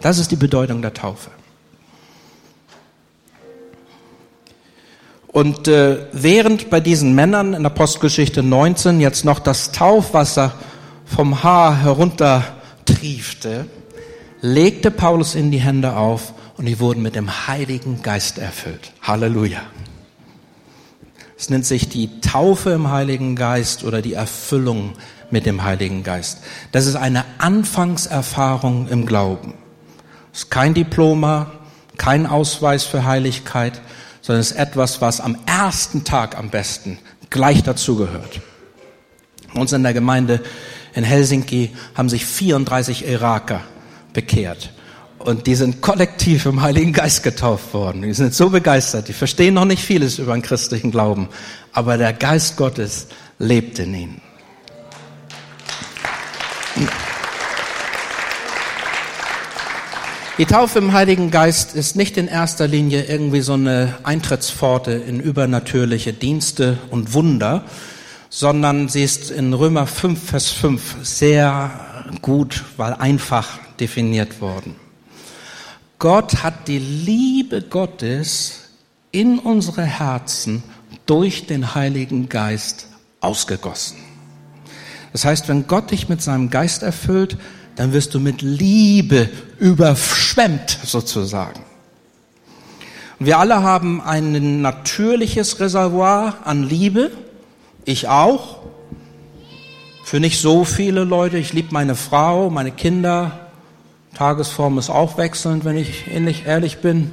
Das 0.00 0.18
ist 0.18 0.30
die 0.30 0.36
Bedeutung 0.36 0.82
der 0.82 0.94
Taufe. 0.94 1.30
Und 5.26 5.68
äh, 5.68 6.06
während 6.12 6.70
bei 6.70 6.80
diesen 6.80 7.14
Männern 7.14 7.54
in 7.54 7.66
Apostelgeschichte 7.66 8.42
19 8.42 9.00
jetzt 9.00 9.24
noch 9.24 9.38
das 9.38 9.72
Taufwasser 9.72 10.54
vom 11.04 11.42
Haar 11.42 11.82
herunter 11.82 12.44
triefte, 12.86 13.66
legte 14.40 14.90
Paulus 14.90 15.34
in 15.34 15.50
die 15.50 15.60
Hände 15.60 15.96
auf 15.96 16.32
und 16.56 16.66
die 16.66 16.80
wurden 16.80 17.02
mit 17.02 17.14
dem 17.14 17.46
Heiligen 17.46 18.02
Geist 18.02 18.38
erfüllt. 18.38 18.92
Halleluja. 19.02 19.60
Es 21.38 21.50
nennt 21.50 21.64
sich 21.64 21.88
die 21.88 22.20
Taufe 22.20 22.70
im 22.70 22.90
Heiligen 22.90 23.36
Geist 23.36 23.84
oder 23.84 24.02
die 24.02 24.14
Erfüllung 24.14 24.94
mit 25.30 25.46
dem 25.46 25.62
Heiligen 25.62 26.02
Geist. 26.02 26.38
Das 26.72 26.86
ist 26.86 26.96
eine 26.96 27.24
Anfangserfahrung 27.38 28.88
im 28.88 29.06
Glauben. 29.06 29.54
Es 30.32 30.40
ist 30.40 30.50
kein 30.50 30.74
Diploma, 30.74 31.52
kein 31.96 32.26
Ausweis 32.26 32.82
für 32.82 33.04
Heiligkeit, 33.04 33.80
sondern 34.20 34.40
es 34.40 34.50
ist 34.50 34.58
etwas, 34.58 35.00
was 35.00 35.20
am 35.20 35.38
ersten 35.46 36.02
Tag 36.02 36.36
am 36.36 36.50
besten 36.50 36.98
gleich 37.30 37.62
dazugehört. 37.62 38.40
Bei 39.54 39.60
uns 39.60 39.72
in 39.72 39.84
der 39.84 39.94
Gemeinde 39.94 40.42
in 40.94 41.04
Helsinki 41.04 41.70
haben 41.94 42.08
sich 42.08 42.26
34 42.26 43.06
Iraker 43.06 43.60
bekehrt. 44.12 44.72
Und 45.18 45.46
die 45.46 45.56
sind 45.56 45.80
kollektiv 45.80 46.46
im 46.46 46.62
Heiligen 46.62 46.92
Geist 46.92 47.22
getauft 47.22 47.74
worden. 47.74 48.02
Die 48.02 48.14
sind 48.14 48.34
so 48.34 48.50
begeistert. 48.50 49.08
Die 49.08 49.12
verstehen 49.12 49.54
noch 49.54 49.64
nicht 49.64 49.82
vieles 49.82 50.18
über 50.18 50.32
den 50.32 50.42
christlichen 50.42 50.90
Glauben. 50.90 51.28
Aber 51.72 51.98
der 51.98 52.12
Geist 52.12 52.56
Gottes 52.56 53.08
lebt 53.38 53.78
in 53.78 53.94
ihnen. 53.94 54.20
Die 60.38 60.46
Taufe 60.46 60.78
im 60.78 60.92
Heiligen 60.92 61.32
Geist 61.32 61.74
ist 61.74 61.96
nicht 61.96 62.16
in 62.16 62.28
erster 62.28 62.68
Linie 62.68 63.02
irgendwie 63.06 63.40
so 63.40 63.54
eine 63.54 63.96
Eintrittspforte 64.04 64.92
in 64.92 65.18
übernatürliche 65.18 66.12
Dienste 66.12 66.78
und 66.90 67.12
Wunder, 67.12 67.64
sondern 68.30 68.88
sie 68.88 69.02
ist 69.02 69.32
in 69.32 69.52
Römer 69.52 69.88
5, 69.88 70.30
Vers 70.30 70.52
5 70.52 70.98
sehr 71.02 72.04
gut, 72.22 72.62
weil 72.76 72.94
einfach 72.94 73.58
definiert 73.80 74.40
worden. 74.40 74.76
Gott 75.98 76.44
hat 76.44 76.68
die 76.68 76.78
Liebe 76.78 77.60
Gottes 77.60 78.68
in 79.10 79.40
unsere 79.40 79.82
Herzen 79.82 80.62
durch 81.06 81.46
den 81.46 81.74
Heiligen 81.74 82.28
Geist 82.28 82.86
ausgegossen. 83.20 83.96
Das 85.12 85.24
heißt, 85.24 85.48
wenn 85.48 85.66
Gott 85.66 85.90
dich 85.90 86.08
mit 86.08 86.22
seinem 86.22 86.50
Geist 86.50 86.84
erfüllt, 86.84 87.36
dann 87.74 87.92
wirst 87.92 88.14
du 88.14 88.20
mit 88.20 88.42
Liebe 88.42 89.28
überschwemmt 89.58 90.78
sozusagen. 90.84 91.60
wir 93.18 93.38
alle 93.40 93.62
haben 93.62 94.00
ein 94.00 94.62
natürliches 94.62 95.58
Reservoir 95.58 96.38
an 96.44 96.62
Liebe. 96.62 97.10
Ich 97.84 98.06
auch. 98.06 98.58
Für 100.04 100.20
nicht 100.20 100.40
so 100.40 100.64
viele 100.64 101.02
Leute. 101.02 101.38
Ich 101.38 101.52
liebe 101.52 101.68
meine 101.72 101.96
Frau, 101.96 102.50
meine 102.50 102.70
Kinder, 102.70 103.47
Tagesform 104.18 104.78
ist 104.78 104.90
auch 104.90 105.16
wechselnd, 105.16 105.64
wenn 105.64 105.76
ich 105.76 106.08
ähnlich 106.12 106.44
ehrlich 106.44 106.78
bin. 106.78 107.12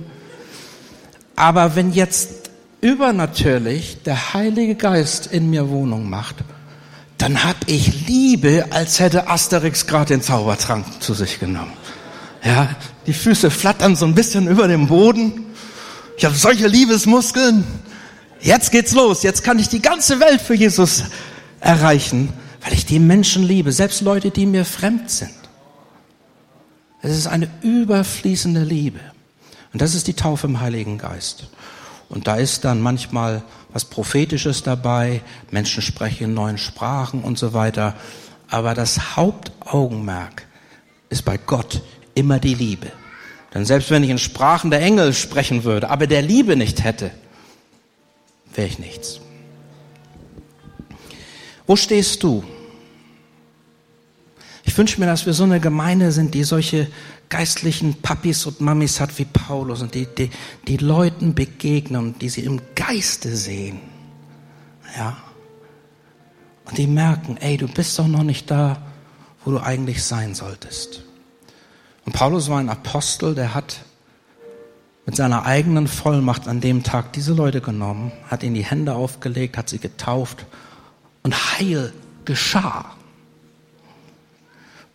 Aber 1.36 1.76
wenn 1.76 1.92
jetzt 1.94 2.50
übernatürlich 2.82 4.02
der 4.04 4.34
Heilige 4.34 4.74
Geist 4.74 5.28
in 5.28 5.52
mir 5.52 5.70
Wohnung 5.70 6.10
macht, 6.10 6.38
dann 7.20 7.44
hab 7.44 7.58
ich 7.68 8.08
Liebe, 8.08 8.66
als 8.72 9.00
hätte 9.00 9.30
Asterix 9.30 9.86
gerade 9.86 10.16
den 10.16 10.24
Zaubertrank 10.24 10.84
zu 11.00 11.14
sich 11.14 11.40
genommen. 11.40 11.74
Ja, 12.44 12.70
die 13.06 13.14
Füße 13.14 13.52
flattern 13.52 13.96
so 13.96 14.06
ein 14.06 14.16
bisschen 14.16 14.48
über 14.48 14.68
dem 14.68 14.88
Boden. 14.88 15.46
Ich 16.18 16.26
habe 16.26 16.34
solche 16.34 16.66
Liebesmuskeln. 16.66 17.66
Jetzt 18.42 18.72
geht's 18.72 18.94
los. 18.94 19.22
Jetzt 19.22 19.44
kann 19.44 19.60
ich 19.60 19.70
die 19.70 19.82
ganze 19.82 20.20
Welt 20.20 20.42
für 20.42 20.56
Jesus 20.56 21.04
erreichen, 21.60 22.34
weil 22.64 22.74
ich 22.74 22.88
die 22.88 23.00
Menschen 23.00 23.44
liebe, 23.44 23.72
selbst 23.72 24.02
Leute, 24.02 24.32
die 24.32 24.48
mir 24.48 24.66
fremd 24.66 25.12
sind. 25.12 25.45
Es 27.06 27.16
ist 27.16 27.28
eine 27.28 27.48
überfließende 27.62 28.64
Liebe. 28.64 29.00
Und 29.72 29.82
das 29.84 29.94
ist 29.94 30.08
die 30.08 30.16
Taufe 30.16 30.48
im 30.48 30.60
Heiligen 30.60 30.98
Geist. 30.98 31.48
Und 32.10 32.26
da 32.26 32.38
ist 32.38 32.66
dann 32.66 32.82
manchmal 32.82 33.44
was 33.72 33.86
Prophetisches 33.86 34.64
dabei, 34.64 35.22
Menschen 35.52 35.84
sprechen 35.84 36.24
in 36.24 36.34
neuen 36.34 36.58
Sprachen 36.58 37.22
und 37.22 37.38
so 37.38 37.54
weiter. 37.54 37.94
Aber 38.50 38.74
das 38.74 39.16
Hauptaugenmerk 39.16 40.48
ist 41.10 41.26
bei 41.26 41.38
Gott 41.38 41.84
immer 42.16 42.40
die 42.40 42.56
Liebe. 42.56 42.92
Denn 43.54 43.66
selbst 43.66 43.92
wenn 43.92 44.04
ich 44.04 44.10
in 44.10 44.18
Sprachen 44.18 44.72
der 44.72 44.82
Engel 44.82 45.14
sprechen 45.14 45.64
würde, 45.64 45.92
aber 45.92 46.08
der 46.08 46.24
Liebe 46.24 46.56
nicht 46.56 46.84
hätte, 46.84 47.12
wäre 48.56 48.68
ich 48.68 48.80
nichts. 48.80 49.20
Wo 51.68 51.76
stehst 51.76 52.24
du? 52.24 52.44
Ich 54.66 54.78
wünsche 54.78 55.00
mir, 55.00 55.06
dass 55.06 55.26
wir 55.26 55.34
so 55.34 55.44
eine 55.44 55.60
Gemeinde 55.60 56.12
sind, 56.12 56.34
die 56.34 56.44
solche 56.44 56.88
geistlichen 57.30 58.02
Papis 58.02 58.46
und 58.46 58.62
Mamis 58.62 59.00
hat 59.00 59.18
wie 59.18 59.26
Paulus 59.26 59.82
und 59.82 59.94
die, 59.94 60.08
die, 60.08 60.30
die 60.68 60.78
Leuten 60.78 61.34
begegnen 61.34 62.16
die 62.20 62.30
sie 62.30 62.42
im 62.42 62.62
Geiste 62.76 63.36
sehen. 63.36 63.80
Ja. 64.98 65.18
Und 66.66 66.78
die 66.78 66.88
merken, 66.88 67.38
ey, 67.38 67.58
du 67.58 67.68
bist 67.68 67.98
doch 68.00 68.08
noch 68.08 68.24
nicht 68.24 68.50
da, 68.50 68.82
wo 69.44 69.52
du 69.52 69.60
eigentlich 69.60 70.04
sein 70.04 70.34
solltest. 70.34 71.04
Und 72.06 72.14
Paulus 72.14 72.50
war 72.50 72.60
ein 72.60 72.70
Apostel, 72.70 73.36
der 73.36 73.54
hat 73.54 73.82
mit 75.06 75.16
seiner 75.16 75.46
eigenen 75.46 75.88
Vollmacht 75.88 76.48
an 76.48 76.62
dem 76.62 76.82
Tag 76.82 77.14
diese 77.14 77.34
Leute 77.34 77.62
genommen, 77.62 78.12
hat 78.28 78.42
ihnen 78.42 78.56
die 78.56 78.66
Hände 78.66 78.96
aufgelegt, 78.96 79.58
hat 79.58 79.70
sie 79.70 79.78
getauft 79.78 80.46
und 81.22 81.36
Heil 81.36 81.94
geschah. 82.26 82.96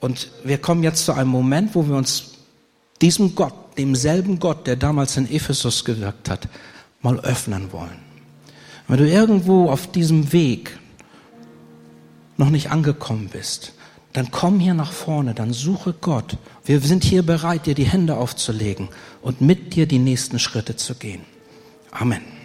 Und 0.01 0.31
wir 0.45 0.59
kommen 0.59 0.83
jetzt 0.83 1.05
zu 1.05 1.13
einem 1.13 1.31
Moment, 1.31 1.75
wo 1.75 1.87
wir 1.87 1.95
uns 1.95 2.33
diesem 3.01 3.35
Gott, 3.35 3.55
demselben 3.79 4.39
Gott, 4.39 4.67
der 4.67 4.77
damals 4.77 5.17
in 5.17 5.31
Ephesus 5.31 5.85
gewirkt 5.85 6.29
hat, 6.29 6.49
mal 7.03 7.21
öffnen 7.21 7.73
wollen. 7.73 8.01
Wenn 8.89 8.99
du 8.99 9.09
irgendwo 9.09 9.71
auf 9.71 9.91
diesem 9.91 10.33
Weg 10.33 10.79
noch 12.37 12.51
nicht 12.51 12.71
angekommen 12.71 13.29
bist, 13.31 13.75
dann 14.13 14.31
komm 14.31 14.59
hier 14.59 14.75
nach 14.75 14.91
vorne, 14.91 15.35
dann 15.35 15.53
suche 15.53 15.93
Gott. 15.93 16.37
Wir 16.65 16.81
sind 16.81 17.05
hier 17.05 17.23
bereit, 17.23 17.67
dir 17.67 17.75
die 17.75 17.85
Hände 17.85 18.17
aufzulegen 18.17 18.89
und 19.23 19.41
mit 19.41 19.75
dir 19.77 19.87
die 19.87 20.01
nächsten 20.01 20.39
Schritte 20.39 20.75
zu 20.75 20.95
gehen. 20.97 21.21
Amen. 21.93 22.40